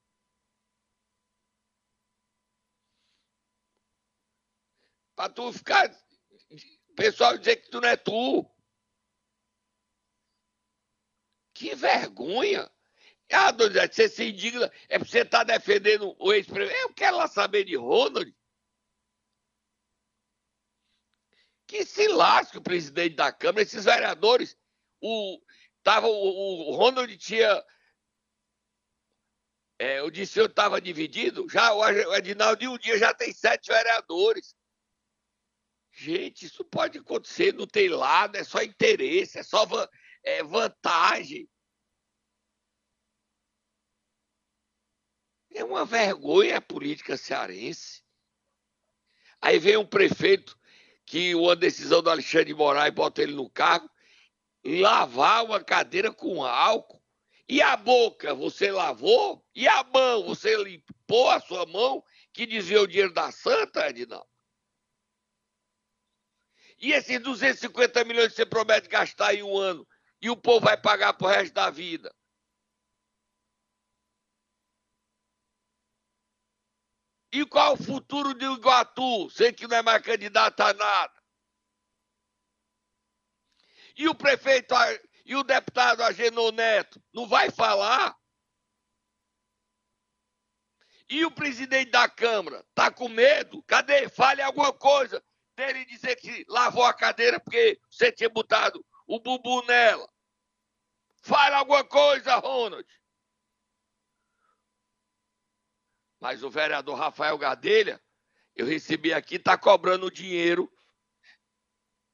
Pra 5.15 5.29
tu 5.29 5.53
ficar. 5.53 5.87
Pessoal 6.95 7.37
dizer 7.37 7.57
que 7.57 7.69
tu 7.69 7.79
não 7.79 7.89
é 7.89 7.95
tu. 7.95 8.43
Que 11.53 11.75
vergonha. 11.75 12.67
Ah, 13.31 13.51
Dona 13.51 13.87
você 13.87 14.09
se 14.09 14.23
indigna, 14.29 14.71
é 14.87 14.97
porque 14.97 15.11
você 15.11 15.23
tá 15.23 15.43
defendendo 15.43 16.15
o 16.17 16.33
ex-prefeito. 16.33 16.81
Eu 16.81 16.93
quero 16.95 17.17
lá 17.17 17.27
saber 17.27 17.65
de 17.65 17.75
Ronald. 17.75 18.35
Que 21.69 21.85
se 21.85 22.07
lasque 22.07 22.57
o 22.57 22.63
presidente 22.63 23.15
da 23.15 23.31
Câmara, 23.31 23.61
esses 23.61 23.85
vereadores. 23.85 24.57
O, 24.99 25.39
Tava, 25.83 26.07
o, 26.07 26.71
o 26.71 26.75
Ronald 26.75 27.15
tinha. 27.19 27.63
É, 29.77 30.01
o 30.01 30.09
Disseu 30.09 30.47
estava 30.47 30.81
dividido, 30.81 31.47
já 31.47 31.71
o 31.71 32.15
Edinaldo 32.15 32.59
de 32.59 32.67
um 32.67 32.77
dia 32.77 32.97
já 32.97 33.13
tem 33.13 33.31
sete 33.31 33.67
vereadores. 33.67 34.55
Gente, 35.91 36.47
isso 36.47 36.65
pode 36.65 36.97
acontecer, 36.97 37.53
não 37.53 37.67
tem 37.67 37.87
lado, 37.87 38.35
é 38.35 38.43
só 38.43 38.63
interesse, 38.63 39.37
é 39.37 39.43
só 39.43 39.65
é, 40.23 40.43
vantagem. 40.43 41.47
É 45.51 45.63
uma 45.63 45.85
vergonha 45.85 46.57
a 46.57 46.61
política 46.61 47.15
cearense. 47.15 48.03
Aí 49.39 49.59
vem 49.59 49.77
um 49.77 49.87
prefeito 49.87 50.58
que 51.09 51.33
uma 51.33 51.55
decisão 51.55 52.03
do 52.03 52.09
Alexandre 52.11 52.45
de 52.45 52.53
Moraes 52.53 52.93
bota 52.93 53.23
ele 53.23 53.33
no 53.33 53.49
cargo, 53.49 53.89
lavar 54.63 55.43
uma 55.43 55.59
cadeira 55.59 56.13
com 56.13 56.45
álcool. 56.45 57.01
E 57.47 57.63
a 57.63 57.75
boca 57.75 58.35
você 58.35 58.71
lavou? 58.71 59.43
E 59.55 59.67
a 59.67 59.83
mão 59.85 60.23
você 60.23 60.55
limpou 60.55 61.31
a 61.31 61.39
sua 61.39 61.65
mão 61.65 62.03
que 62.31 62.45
dizia 62.45 62.79
o 62.79 62.85
dinheiro 62.85 63.11
da 63.11 63.31
santa, 63.31 63.89
Edinaldo? 63.89 64.27
E 66.77 66.93
esses 66.93 67.19
250 67.19 68.03
milhões 68.03 68.29
que 68.29 68.35
você 68.35 68.45
promete 68.45 68.87
gastar 68.87 69.33
em 69.33 69.41
um 69.41 69.57
ano 69.57 69.87
e 70.21 70.29
o 70.29 70.37
povo 70.37 70.67
vai 70.67 70.79
pagar 70.79 71.13
pro 71.13 71.27
resto 71.27 71.55
da 71.55 71.71
vida? 71.71 72.15
E 77.31 77.45
qual 77.45 77.73
o 77.73 77.83
futuro 77.83 78.33
de 78.33 78.45
Iguatu? 78.45 79.29
Sei 79.29 79.53
que 79.53 79.67
não 79.67 79.77
é 79.77 79.81
mais 79.81 80.01
candidato 80.01 80.61
a 80.61 80.73
nada. 80.73 81.13
E 83.95 84.07
o 84.07 84.15
prefeito 84.15 84.73
e 85.25 85.35
o 85.35 85.43
deputado 85.43 86.01
Agenor 86.01 86.51
Neto 86.51 87.01
não 87.13 87.27
vai 87.27 87.51
falar? 87.51 88.17
E 91.07 91.25
o 91.25 91.31
presidente 91.31 91.91
da 91.91 92.07
Câmara 92.07 92.65
tá 92.73 92.91
com 92.91 93.07
medo? 93.09 93.63
Cadê? 93.63 94.07
Fale 94.09 94.41
alguma 94.41 94.71
coisa 94.71 95.23
dele 95.55 95.85
dizer 95.85 96.15
que 96.15 96.45
lavou 96.47 96.83
a 96.83 96.93
cadeira 96.93 97.39
porque 97.39 97.79
você 97.89 98.11
tinha 98.11 98.29
botado 98.29 98.83
o 99.05 99.19
bubu 99.19 99.63
nela. 99.65 100.07
Fale 101.21 101.55
alguma 101.55 101.83
coisa, 101.83 102.35
Ronald. 102.37 102.87
Mas 106.19 106.43
o 106.43 106.49
vereador 106.49 106.97
Rafael 106.97 107.37
Gadelha, 107.37 108.01
eu 108.55 108.65
recebi 108.65 109.13
aqui, 109.13 109.35
está 109.35 109.57
cobrando 109.57 110.11
dinheiro 110.11 110.71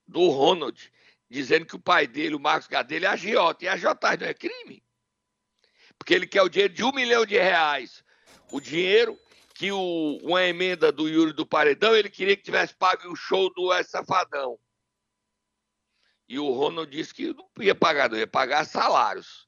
do 0.07 0.27
Ronald 0.29 0.91
dizendo 1.29 1.65
que 1.65 1.75
o 1.75 1.79
pai 1.79 2.07
dele, 2.07 2.35
o 2.35 2.39
Marcos 2.39 2.67
Gadelha, 2.67 3.07
é 3.07 3.09
agiota. 3.09 3.65
E 3.65 3.67
agiotagem 3.67 4.19
não 4.19 4.27
é 4.27 4.33
crime. 4.33 4.83
Porque 5.97 6.13
ele 6.13 6.27
quer 6.27 6.41
o 6.41 6.49
dinheiro 6.49 6.73
de 6.73 6.83
um 6.83 6.91
milhão 6.91 7.25
de 7.25 7.35
reais. 7.35 8.03
O 8.51 8.61
dinheiro 8.61 9.19
que 9.53 9.71
o, 9.71 10.19
uma 10.21 10.43
emenda 10.43 10.91
do 10.91 11.07
Yuri 11.07 11.33
do 11.33 11.45
Paredão, 11.45 11.95
ele 11.95 12.09
queria 12.09 12.35
que 12.35 12.43
tivesse 12.43 12.75
pago 12.75 13.09
o 13.09 13.15
show 13.15 13.51
do 13.53 13.73
S 13.73 13.89
Safadão. 13.89 14.59
E 16.27 16.37
o 16.39 16.51
Ronald 16.51 16.91
disse 16.91 17.13
que 17.13 17.33
não 17.33 17.49
ia 17.59 17.75
pagar, 17.75 18.09
não 18.09 18.17
ia 18.17 18.27
pagar 18.27 18.65
salários. 18.65 19.44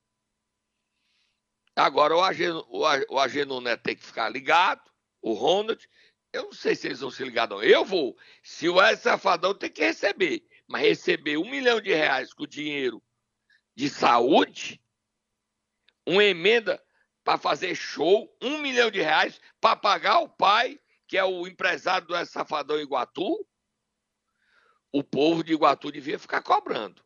Agora 1.78 2.16
o 2.16 2.22
Ageno, 2.22 2.66
o 2.70 3.20
Ageno 3.20 3.62
Neto 3.62 3.84
tem 3.84 3.96
que 3.96 4.04
ficar 4.04 4.30
ligado, 4.30 4.82
o 5.22 5.34
Ronald. 5.34 5.88
Eu 6.34 6.46
não 6.46 6.54
sei 6.54 6.76
se 6.76 6.88
eles 6.88 7.00
vão 7.00 7.12
se 7.12 7.24
ligar, 7.24 7.48
não. 7.48 7.64
Eu 7.64 7.86
vou. 7.86 8.18
Se 8.44 8.68
o 8.68 8.82
S 8.82 9.04
Safadão 9.04 9.54
tem 9.54 9.70
que 9.70 9.84
receber 9.84 10.44
mas 10.68 10.82
receber 10.82 11.38
um 11.38 11.50
milhão 11.50 11.80
de 11.80 11.94
reais 11.94 12.34
com 12.34 12.46
dinheiro 12.46 13.02
de 13.76 13.90
saúde, 13.90 14.82
uma 16.06 16.24
emenda 16.24 16.84
para 17.24 17.38
fazer 17.38 17.74
show, 17.76 18.36
um 18.42 18.58
milhão 18.58 18.92
de 18.92 19.02
reais 19.02 19.40
para 19.62 19.76
pagar 19.76 20.20
o 20.20 20.30
pai, 20.30 20.80
que 21.08 21.18
é 21.18 21.24
o 21.24 21.48
empresário 21.48 22.08
do 22.08 22.26
Safadão 22.26 22.80
Iguatu, 22.80 23.48
o 24.92 25.04
povo 25.04 25.44
de 25.44 25.54
Iguatu 25.54 25.92
devia 25.92 26.20
ficar 26.20 26.42
cobrando. 26.42 27.04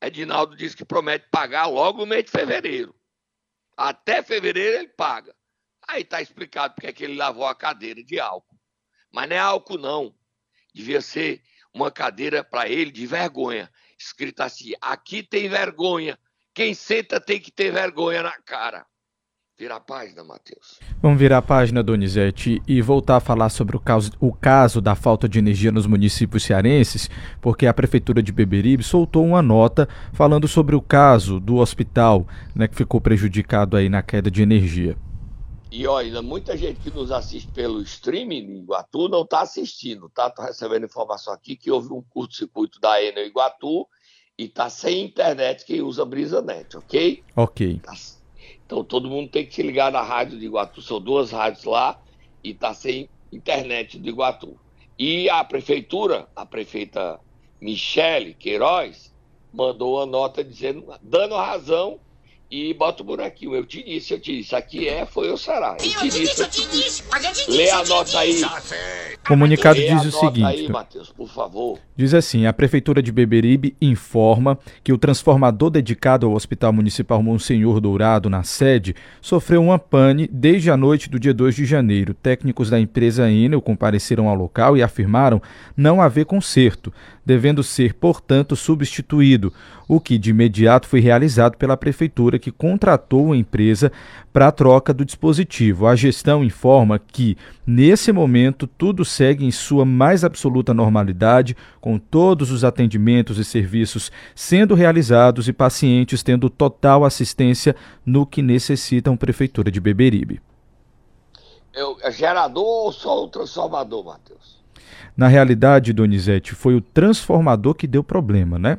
Edinaldo 0.00 0.56
disse 0.56 0.76
que 0.76 0.84
promete 0.84 1.28
pagar 1.30 1.66
logo 1.66 1.98
no 1.98 2.06
mês 2.06 2.24
de 2.24 2.30
fevereiro. 2.30 2.94
Até 3.76 4.22
fevereiro 4.22 4.76
ele 4.78 4.88
paga. 4.88 5.34
Aí 5.86 6.02
está 6.02 6.20
explicado 6.22 6.74
porque 6.74 6.86
é 6.86 6.92
que 6.92 7.04
ele 7.04 7.16
lavou 7.16 7.46
a 7.46 7.54
cadeira 7.54 8.02
de 8.02 8.18
álcool. 8.18 8.58
Mas 9.12 9.28
não 9.28 9.36
é 9.36 9.38
álcool, 9.38 9.78
não. 9.78 10.14
Devia 10.72 11.00
ser 11.00 11.42
uma 11.72 11.90
cadeira 11.90 12.42
para 12.42 12.68
ele 12.68 12.90
de 12.90 13.06
vergonha, 13.06 13.70
escrita 13.98 14.44
assim: 14.44 14.72
aqui 14.80 15.22
tem 15.22 15.48
vergonha. 15.48 16.18
Quem 16.54 16.72
senta 16.72 17.20
tem 17.20 17.40
que 17.40 17.50
ter 17.50 17.72
vergonha 17.72 18.22
na 18.22 18.40
cara. 18.42 18.86
Virar 19.56 19.76
a 19.76 19.80
página, 19.80 20.24
Matheus. 20.24 20.80
Vamos 21.00 21.16
virar 21.16 21.38
a 21.38 21.42
página, 21.42 21.80
Donizete, 21.80 22.60
e 22.66 22.82
voltar 22.82 23.16
a 23.16 23.20
falar 23.20 23.48
sobre 23.50 23.76
o 23.76 23.80
caso, 23.80 24.10
o 24.18 24.32
caso 24.32 24.80
da 24.80 24.96
falta 24.96 25.28
de 25.28 25.38
energia 25.38 25.70
nos 25.70 25.86
municípios 25.86 26.42
cearenses, 26.42 27.08
porque 27.40 27.64
a 27.68 27.72
Prefeitura 27.72 28.20
de 28.20 28.32
Beberibe 28.32 28.82
soltou 28.82 29.24
uma 29.24 29.40
nota 29.40 29.88
falando 30.12 30.48
sobre 30.48 30.74
o 30.74 30.82
caso 30.82 31.38
do 31.38 31.58
hospital 31.58 32.26
né, 32.52 32.66
que 32.66 32.74
ficou 32.74 33.00
prejudicado 33.00 33.76
aí 33.76 33.88
na 33.88 34.02
queda 34.02 34.28
de 34.28 34.42
energia. 34.42 34.96
E 35.70 35.86
olha, 35.86 36.20
muita 36.20 36.56
gente 36.56 36.80
que 36.80 36.90
nos 36.90 37.12
assiste 37.12 37.50
pelo 37.52 37.80
streaming 37.82 38.38
em 38.38 38.58
Iguatu 38.58 39.08
não 39.08 39.22
está 39.22 39.42
assistindo, 39.42 40.08
tá? 40.08 40.26
Estou 40.26 40.44
recebendo 40.44 40.86
informação 40.86 41.32
aqui 41.32 41.54
que 41.54 41.70
houve 41.70 41.92
um 41.92 42.02
curto-circuito 42.02 42.80
da 42.80 43.00
Enel 43.00 43.26
Iguatu 43.26 43.86
e 44.36 44.46
está 44.46 44.68
sem 44.68 45.04
internet 45.04 45.64
quem 45.64 45.80
usa 45.80 46.04
BrisaNet, 46.04 46.76
ok? 46.76 47.22
Ok. 47.36 47.80
Tá. 47.82 47.92
Então 48.66 48.82
todo 48.82 49.10
mundo 49.10 49.28
tem 49.30 49.46
que 49.46 49.54
se 49.54 49.62
ligar 49.62 49.92
na 49.92 50.02
rádio 50.02 50.38
de 50.38 50.46
Iguatu. 50.46 50.80
São 50.80 51.00
duas 51.00 51.30
rádios 51.30 51.64
lá 51.64 52.00
e 52.42 52.50
está 52.50 52.72
sem 52.72 53.08
internet 53.32 53.98
de 53.98 54.08
Iguatu. 54.08 54.58
E 54.98 55.28
a 55.28 55.42
prefeitura, 55.44 56.28
a 56.34 56.46
prefeita 56.46 57.20
Michele 57.60 58.34
Queiroz, 58.34 59.12
mandou 59.52 59.96
uma 59.96 60.06
nota 60.06 60.42
dizendo, 60.42 60.84
dando 61.02 61.34
razão 61.34 61.98
e 62.54 62.72
bota 62.72 63.02
o 63.02 63.06
buraquinho. 63.06 63.54
Eu 63.56 63.66
te 63.66 63.82
disse, 63.82 64.14
eu 64.14 64.20
te 64.20 64.36
disse. 64.36 64.54
Aqui 64.54 64.88
é, 64.88 65.04
foi 65.04 65.32
o 65.32 65.36
Será. 65.36 65.72
Eu, 65.72 65.76
te 65.76 66.08
disse, 66.08 66.40
eu 66.40 66.48
te 66.48 66.68
disse. 66.68 67.02
Lê 67.48 67.68
a 67.68 67.84
nota 67.84 68.20
aí. 68.20 68.44
O 68.44 69.28
comunicado 69.28 69.80
Lê 69.80 69.88
diz 69.88 70.04
o 70.04 70.12
seguinte. 70.12 70.44
Aí, 70.44 70.68
Matheus, 70.68 71.10
por 71.10 71.28
favor. 71.28 71.80
Diz 71.96 72.14
assim: 72.14 72.46
a 72.46 72.52
Prefeitura 72.52 73.02
de 73.02 73.10
Beberibe 73.10 73.76
informa 73.80 74.56
que 74.84 74.92
o 74.92 74.98
transformador 74.98 75.70
dedicado 75.70 76.26
ao 76.26 76.34
Hospital 76.34 76.72
Municipal 76.72 77.20
Monsenhor 77.20 77.80
Dourado, 77.80 78.30
na 78.30 78.44
sede, 78.44 78.94
sofreu 79.20 79.60
uma 79.60 79.78
pane 79.78 80.28
desde 80.30 80.70
a 80.70 80.76
noite 80.76 81.10
do 81.10 81.18
dia 81.18 81.34
2 81.34 81.56
de 81.56 81.64
janeiro. 81.64 82.14
Técnicos 82.14 82.70
da 82.70 82.78
empresa 82.78 83.28
Enel 83.28 83.60
compareceram 83.60 84.28
ao 84.28 84.36
local 84.36 84.76
e 84.76 84.82
afirmaram 84.82 85.42
não 85.76 86.00
haver 86.00 86.24
conserto, 86.24 86.92
devendo 87.26 87.64
ser, 87.64 87.94
portanto, 87.94 88.54
substituído 88.54 89.52
o 89.88 90.00
que 90.00 90.18
de 90.18 90.30
imediato 90.30 90.88
foi 90.88 91.00
realizado 91.00 91.56
pela 91.56 91.76
prefeitura 91.76 92.38
que 92.44 92.52
contratou 92.52 93.32
a 93.32 93.36
empresa 93.36 93.90
para 94.30 94.48
a 94.48 94.52
troca 94.52 94.92
do 94.92 95.02
dispositivo. 95.02 95.86
A 95.86 95.96
gestão 95.96 96.44
informa 96.44 96.98
que, 96.98 97.38
nesse 97.66 98.12
momento, 98.12 98.66
tudo 98.66 99.02
segue 99.02 99.46
em 99.46 99.50
sua 99.50 99.86
mais 99.86 100.24
absoluta 100.24 100.74
normalidade, 100.74 101.56
com 101.80 101.98
todos 101.98 102.50
os 102.50 102.62
atendimentos 102.62 103.38
e 103.38 103.44
serviços 103.46 104.12
sendo 104.34 104.74
realizados 104.74 105.48
e 105.48 105.54
pacientes 105.54 106.22
tendo 106.22 106.50
total 106.50 107.06
assistência 107.06 107.74
no 108.04 108.26
que 108.26 108.42
necessitam 108.42 109.16
Prefeitura 109.16 109.70
de 109.70 109.80
Beberibe. 109.80 110.42
É 112.02 112.10
gerador 112.12 112.62
ou 112.62 112.92
só 112.92 113.24
o 113.24 113.28
transformador, 113.28 114.04
Matheus? 114.04 114.62
Na 115.16 115.28
realidade, 115.28 115.94
Donizete, 115.94 116.54
foi 116.54 116.74
o 116.74 116.82
transformador 116.82 117.74
que 117.74 117.86
deu 117.86 118.04
problema, 118.04 118.58
né? 118.58 118.78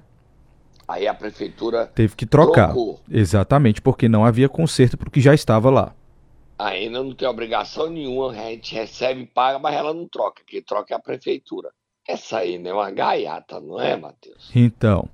Aí 0.87 1.07
a 1.07 1.13
prefeitura 1.13 1.87
teve 1.87 2.15
que 2.15 2.25
trocar. 2.25 2.67
Trocou. 2.67 2.99
Exatamente, 3.09 3.81
porque 3.81 4.07
não 4.07 4.23
havia 4.23 4.47
conserto 4.47 4.97
para 4.97 5.07
o 5.07 5.11
que 5.11 5.19
já 5.19 5.33
estava 5.33 5.69
lá. 5.69 5.95
Ainda 6.57 7.03
não 7.03 7.13
tem 7.13 7.27
obrigação 7.27 7.89
nenhuma, 7.89 8.31
a 8.31 8.51
gente 8.51 8.73
recebe 8.73 9.21
e 9.21 9.25
paga, 9.25 9.59
mas 9.59 9.75
ela 9.75 9.93
não 9.93 10.07
troca. 10.07 10.41
Quem 10.45 10.61
troca 10.61 10.93
é 10.93 10.97
a 10.97 11.01
prefeitura. 11.01 11.71
Essa 12.07 12.39
aí 12.39 12.57
né, 12.57 12.69
é 12.69 12.73
uma 12.73 12.91
gaiata, 12.91 13.59
não 13.59 13.79
é, 13.79 13.97
Matheus? 13.97 14.51
Então. 14.55 15.09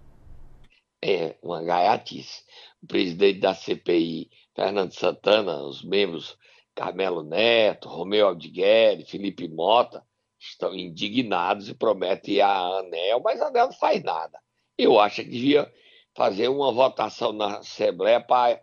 É, 1.01 1.35
uma 1.41 1.63
gaiatice. 1.63 2.43
O 2.83 2.87
presidente 2.87 3.39
da 3.39 3.55
CPI, 3.55 4.29
Fernando 4.55 4.91
Santana, 4.93 5.63
os 5.63 5.83
membros 5.83 6.37
Carmelo 6.75 7.23
Neto, 7.23 7.89
Romeu 7.89 8.27
Aldigueri, 8.27 9.05
Felipe 9.05 9.47
Mota, 9.47 10.03
estão 10.39 10.75
indignados 10.75 11.69
e 11.69 11.73
prometem 11.73 12.41
a 12.41 12.79
ANEL, 12.79 13.21
mas 13.23 13.41
a 13.41 13.47
ANEL 13.47 13.67
não 13.67 13.73
faz 13.73 14.03
nada. 14.03 14.39
Eu 14.81 14.99
acho 14.99 15.17
que 15.17 15.29
devia 15.29 15.71
fazer 16.15 16.47
uma 16.47 16.71
votação 16.71 17.31
na 17.31 17.59
Assembleia 17.59 18.19
para 18.19 18.59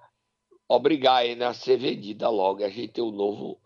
obrigar 0.69 1.25
ele 1.25 1.45
a 1.45 1.55
ser 1.55 1.77
vendida 1.77 2.29
logo 2.29 2.65
a 2.65 2.69
gente 2.69 2.95
ter 2.95 3.03
um 3.03 3.13
novo, 3.13 3.61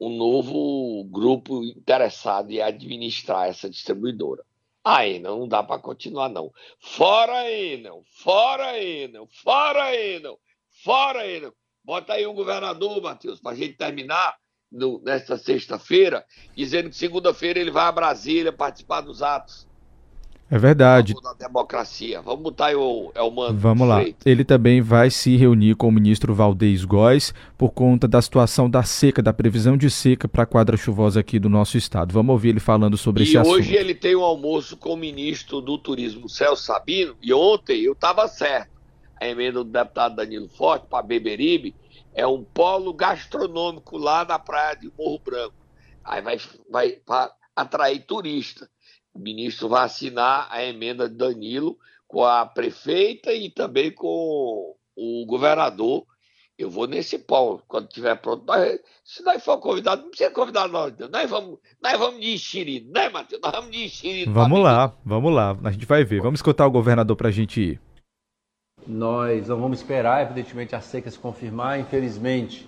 um 0.00 0.16
novo 0.16 1.02
grupo 1.10 1.64
interessado 1.64 2.52
em 2.52 2.62
administrar 2.62 3.48
essa 3.48 3.68
distribuidora. 3.68 4.44
Aí 4.84 5.18
não, 5.18 5.40
não 5.40 5.48
dá 5.48 5.64
para 5.64 5.82
continuar, 5.82 6.28
não. 6.28 6.52
Fora 6.78 7.42
não. 7.82 8.04
Fora 8.22 8.72
não. 9.12 9.26
Fora 9.26 10.20
não. 10.22 10.38
Fora 10.84 11.40
não. 11.40 11.52
Bota 11.82 12.12
aí 12.12 12.24
o 12.24 12.34
governador, 12.34 13.02
Matheus, 13.02 13.40
para 13.40 13.50
a 13.50 13.56
gente 13.56 13.72
terminar 13.72 14.36
no, 14.70 15.02
nesta 15.02 15.36
sexta-feira, 15.36 16.24
dizendo 16.54 16.88
que 16.88 16.94
segunda-feira 16.94 17.58
ele 17.58 17.72
vai 17.72 17.86
a 17.86 17.92
Brasília 17.92 18.52
participar 18.52 19.00
dos 19.00 19.22
atos 19.22 19.66
é 20.48 20.58
verdade. 20.58 21.12
Da 21.20 21.32
democracia. 21.32 22.22
Vamos 22.22 22.42
botar 22.42 22.76
o 22.76 23.10
Elmano. 23.16 23.58
Vamos 23.58 23.88
lá. 23.88 24.04
Ele 24.24 24.44
também 24.44 24.80
vai 24.80 25.10
se 25.10 25.36
reunir 25.36 25.74
com 25.74 25.88
o 25.88 25.92
ministro 25.92 26.32
Valdez 26.32 26.84
Góes 26.84 27.34
por 27.58 27.70
conta 27.70 28.06
da 28.06 28.22
situação 28.22 28.70
da 28.70 28.84
seca, 28.84 29.20
da 29.20 29.32
previsão 29.32 29.76
de 29.76 29.90
seca 29.90 30.28
para 30.28 30.44
a 30.44 30.46
quadra 30.46 30.76
chuvosa 30.76 31.18
aqui 31.18 31.40
do 31.40 31.48
nosso 31.48 31.76
estado. 31.76 32.12
Vamos 32.12 32.32
ouvir 32.32 32.50
ele 32.50 32.60
falando 32.60 32.96
sobre 32.96 33.24
e 33.24 33.26
esse 33.26 33.38
assunto. 33.38 33.56
E 33.56 33.58
hoje 33.58 33.74
ele 33.74 33.94
tem 33.94 34.14
um 34.14 34.22
almoço 34.22 34.76
com 34.76 34.92
o 34.92 34.96
ministro 34.96 35.60
do 35.60 35.76
Turismo, 35.76 36.28
Celso 36.28 36.62
Sabino, 36.62 37.16
e 37.20 37.34
ontem 37.34 37.82
eu 37.82 37.92
estava 37.92 38.28
certo. 38.28 38.70
A 39.20 39.26
emenda 39.26 39.64
do 39.64 39.70
deputado 39.70 40.14
Danilo 40.14 40.48
Forte 40.48 40.86
para 40.88 41.02
Beberibe 41.02 41.74
é 42.14 42.26
um 42.26 42.44
polo 42.44 42.92
gastronômico 42.94 43.98
lá 43.98 44.24
na 44.24 44.38
praia 44.38 44.76
de 44.76 44.92
Morro 44.96 45.20
Branco. 45.24 45.54
Aí 46.04 46.22
vai, 46.22 46.38
vai 46.70 47.30
atrair 47.56 48.00
turista 48.06 48.68
o 49.16 49.18
ministro 49.18 49.68
vai 49.68 49.84
assinar 49.84 50.46
a 50.50 50.62
emenda 50.62 51.08
de 51.08 51.16
Danilo 51.16 51.78
com 52.06 52.22
a 52.22 52.44
prefeita 52.44 53.32
e 53.32 53.50
também 53.50 53.90
com 53.90 54.76
o 54.94 55.26
governador. 55.26 56.04
Eu 56.58 56.70
vou 56.70 56.86
nesse 56.86 57.18
pau, 57.18 57.60
quando 57.66 57.88
estiver 57.88 58.14
pronto. 58.16 58.44
Nós, 58.46 58.78
se 59.04 59.22
nós 59.22 59.44
for 59.44 59.58
convidado, 59.58 60.02
não 60.02 60.08
precisa 60.08 60.30
convidar 60.30 60.68
nós. 60.68 60.94
Nós 61.10 61.28
vamos, 61.28 61.58
nós 61.82 61.98
vamos 61.98 62.20
de 62.20 62.32
enxerido, 62.32 62.90
né, 62.92 63.08
Matheus? 63.08 63.40
Nós 63.42 63.52
vamos 63.52 63.70
de 63.70 63.84
enxerido. 63.84 64.32
Vamos 64.32 64.62
lá, 64.62 64.94
vamos 65.04 65.34
lá. 65.34 65.58
A 65.64 65.70
gente 65.70 65.84
vai 65.84 66.04
ver. 66.04 66.22
Vamos 66.22 66.38
escutar 66.38 66.66
o 66.66 66.70
governador 66.70 67.16
para 67.16 67.28
a 67.28 67.32
gente 67.32 67.60
ir. 67.60 67.80
Nós 68.86 69.48
não 69.48 69.60
vamos 69.60 69.80
esperar, 69.80 70.22
evidentemente, 70.22 70.74
a 70.74 70.80
seca 70.80 71.10
se 71.10 71.18
confirmar. 71.18 71.78
Infelizmente, 71.78 72.66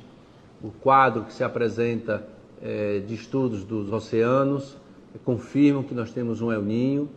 o 0.63 0.71
quadro 0.71 1.25
que 1.25 1.33
se 1.33 1.45
apresenta 1.45 2.29
é, 2.61 2.99
de 3.01 3.15
estudos 3.15 3.65
dos 3.65 3.91
oceanos 3.91 4.77
confirmam 5.24 5.83
que 5.83 5.94
nós 5.94 6.12
temos 6.12 6.40
um 6.40 6.52
El 6.52 6.62
Ninho 6.62 7.09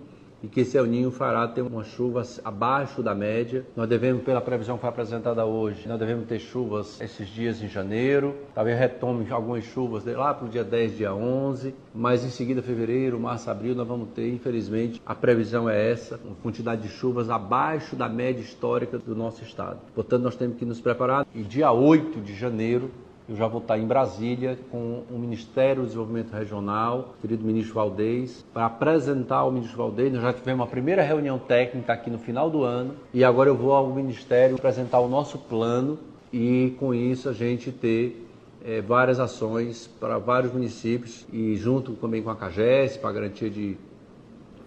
e 0.44 0.48
que 0.48 0.62
esse 0.62 0.78
El 0.78 0.86
Ninho 0.86 1.12
fará 1.12 1.48
ter 1.48 1.62
uma 1.62 1.84
chuva 1.84 2.24
abaixo 2.44 3.04
da 3.04 3.14
média. 3.14 3.66
Nós 3.76 3.88
devemos, 3.88 4.24
pela 4.24 4.42
previsão 4.42 4.76
que 4.76 4.82
foi 4.82 4.90
apresentada 4.90 5.46
hoje, 5.46 5.88
nós 5.88 6.00
devemos 6.00 6.26
ter 6.26 6.40
chuvas 6.40 7.00
esses 7.00 7.28
dias 7.30 7.62
em 7.62 7.68
janeiro, 7.68 8.36
talvez 8.54 8.78
retome 8.78 9.30
algumas 9.32 9.64
chuvas 9.64 10.04
lá 10.06 10.34
para 10.34 10.48
o 10.48 10.50
dia 10.50 10.64
10, 10.64 10.98
dia 10.98 11.14
11, 11.14 11.76
mas 11.94 12.26
em 12.26 12.30
seguida, 12.30 12.62
fevereiro, 12.62 13.20
março, 13.20 13.50
abril, 13.50 13.76
nós 13.76 13.88
vamos 13.88 14.10
ter, 14.10 14.34
infelizmente, 14.34 15.02
a 15.06 15.14
previsão 15.14 15.70
é 15.70 15.92
essa, 15.92 16.20
uma 16.26 16.36
quantidade 16.36 16.82
de 16.82 16.90
chuvas 16.90 17.30
abaixo 17.30 17.96
da 17.96 18.10
média 18.10 18.42
histórica 18.42 18.98
do 18.98 19.16
nosso 19.16 19.44
estado. 19.44 19.80
Portanto, 19.94 20.24
nós 20.24 20.36
temos 20.36 20.58
que 20.58 20.66
nos 20.66 20.82
preparar 20.82 21.26
e 21.36 21.44
dia 21.44 21.72
8 21.72 22.20
de 22.20 22.34
janeiro 22.34 22.90
eu 23.32 23.38
já 23.38 23.48
vou 23.48 23.62
estar 23.62 23.80
em 23.80 23.88
Brasília 23.88 24.60
com 24.70 25.04
o 25.10 25.18
Ministério 25.18 25.84
do 25.84 25.86
Desenvolvimento 25.86 26.34
Regional, 26.34 27.16
querido 27.22 27.46
ministro 27.46 27.76
Valdez, 27.76 28.46
para 28.54 28.66
apresentar 28.66 29.38
ao 29.38 29.52
ministro 29.54 29.78
Valdez. 29.78 30.12
Nós 30.12 30.22
já 30.22 30.34
tivemos 30.34 30.60
uma 30.60 30.68
primeira 30.68 31.02
reunião 31.02 31.40
técnica 31.40 31.94
aqui 31.94 32.10
no 32.10 32.20
final 32.20 32.50
do 32.50 32.64
ano 32.66 32.94
e 33.14 33.24
agora 33.24 33.50
eu 33.50 33.56
vou 33.56 33.72
ao 33.72 33.88
Ministério 33.88 34.58
apresentar 34.58 35.00
o 35.00 35.08
nosso 35.08 35.38
plano 35.38 35.98
e 36.34 36.76
com 36.78 36.94
isso 36.94 37.30
a 37.30 37.32
gente 37.32 37.72
ter 37.72 38.28
é, 38.66 38.82
várias 38.82 39.18
ações 39.18 39.88
para 39.88 40.18
vários 40.18 40.52
municípios 40.52 41.26
e 41.32 41.56
junto 41.56 41.94
também 41.94 42.22
com 42.22 42.30
a 42.30 42.36
CAGES 42.36 42.98
para 42.98 43.14
garantia 43.14 43.50
de 43.50 43.78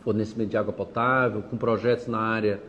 fornecimento 0.02 0.48
de 0.48 0.56
água 0.56 0.72
potável, 0.72 1.42
com 1.42 1.58
projetos 1.58 2.06
na 2.06 2.18
área 2.18 2.62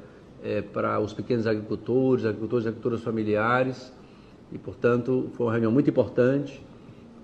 é, 0.44 0.62
para 0.62 1.00
os 1.00 1.14
pequenos 1.14 1.48
agricultores, 1.48 2.26
agricultores 2.26 2.66
e 2.66 2.68
agricultoras 2.68 3.02
familiares 3.02 3.94
e, 4.52 4.58
portanto, 4.58 5.30
foi 5.34 5.46
uma 5.46 5.52
reunião 5.52 5.72
muito 5.72 5.90
importante 5.90 6.62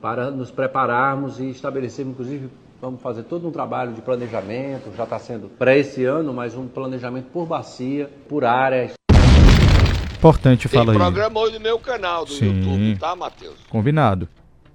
para 0.02 0.32
nos 0.32 0.50
prepararmos 0.50 1.40
e 1.40 1.50
estabelecermos, 1.50 2.14
inclusive, 2.14 2.50
vamos 2.82 3.02
fazer 3.02 3.24
todo 3.24 3.48
um 3.48 3.52
trabalho 3.52 3.94
de 3.94 4.02
planejamento, 4.02 4.92
já 4.96 5.04
está 5.04 5.20
sendo 5.20 5.48
para 5.48 5.78
esse 5.78 6.04
ano, 6.04 6.34
mas 6.34 6.56
um 6.56 6.68
planejamento 6.68 7.28
por 7.32 7.46
bacia, 7.46 8.10
por 8.28 8.44
áreas. 8.44 8.94
Importante 10.18 10.68
falar 10.68 10.84
aí. 10.84 10.90
Tem 10.90 10.98
programa 10.98 11.40
hoje 11.40 11.54
no 11.56 11.62
meu 11.62 11.80
canal 11.80 12.26
do 12.26 12.32
Sim. 12.32 12.46
YouTube, 12.46 13.00
tá, 13.00 13.16
Matheus? 13.16 13.56
Combinado. 13.70 14.28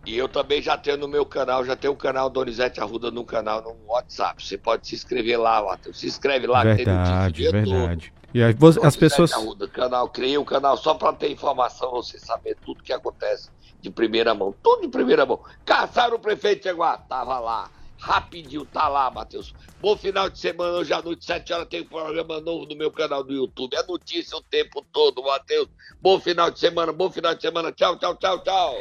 E 0.07 0.17
eu 0.17 0.29
também 0.29 0.63
já 0.63 0.79
tenho 0.79 0.97
no 0.97 1.09
meu 1.09 1.27
canal, 1.27 1.65
já 1.65 1.75
tenho 1.75 1.93
o 1.93 1.97
canal 1.97 2.31
Donizete 2.31 2.81
Arruda 2.81 3.11
no 3.11 3.25
canal 3.25 3.61
no 3.61 3.93
WhatsApp. 3.93 4.41
Você 4.41 4.57
pode 4.57 4.87
se 4.87 4.95
inscrever 4.95 5.37
lá, 5.37 5.61
Matheus. 5.65 5.99
Se 5.99 6.07
inscreve 6.07 6.47
lá. 6.47 6.63
Verdade, 6.63 7.33
que 7.33 7.43
tem 7.43 7.65
verdade. 7.65 8.13
Todo. 8.13 8.15
E 8.37 8.42
aí, 8.42 8.55
as 8.83 8.96
pessoas. 8.96 9.33
O 9.33 9.57
canal, 9.66 10.11
criei 10.11 10.37
um 10.37 10.44
canal 10.44 10.77
só 10.77 10.92
para 10.92 11.11
ter 11.14 11.33
informação, 11.33 11.90
você 11.92 12.18
saber 12.18 12.55
tudo 12.66 12.83
que 12.83 12.92
acontece 12.92 13.49
de 13.81 13.88
primeira 13.88 14.35
mão. 14.35 14.55
Tudo 14.62 14.83
de 14.83 14.88
primeira 14.88 15.25
mão. 15.25 15.40
Caçaram 15.64 16.16
o 16.16 16.18
prefeito 16.18 16.64
chegou, 16.64 16.87
tava 17.09 17.38
lá. 17.38 17.70
Rapidinho, 17.99 18.66
tá 18.66 18.88
lá, 18.88 19.11
Matheus. 19.11 19.55
Bom 19.81 19.96
final 19.96 20.29
de 20.29 20.38
semana, 20.38 20.77
hoje 20.77 20.92
à 20.92 21.01
noite, 21.01 21.25
7 21.25 21.51
horas, 21.51 21.66
tem 21.66 21.81
um 21.81 21.87
programa 21.87 22.38
novo 22.42 22.66
no 22.66 22.77
meu 22.77 22.90
canal 22.90 23.25
do 23.25 23.33
YouTube. 23.33 23.75
É 23.75 23.83
notícia 23.87 24.37
o 24.37 24.42
tempo 24.42 24.85
todo, 24.92 25.22
Matheus. 25.22 25.68
Bom 26.03 26.20
final 26.20 26.51
de 26.51 26.61
semana, 26.61 26.92
bom 26.92 27.11
final 27.11 27.35
de 27.35 27.40
semana. 27.40 27.72
Tchau, 27.72 27.96
tchau, 27.96 28.16
tchau, 28.16 28.42
tchau. 28.42 28.77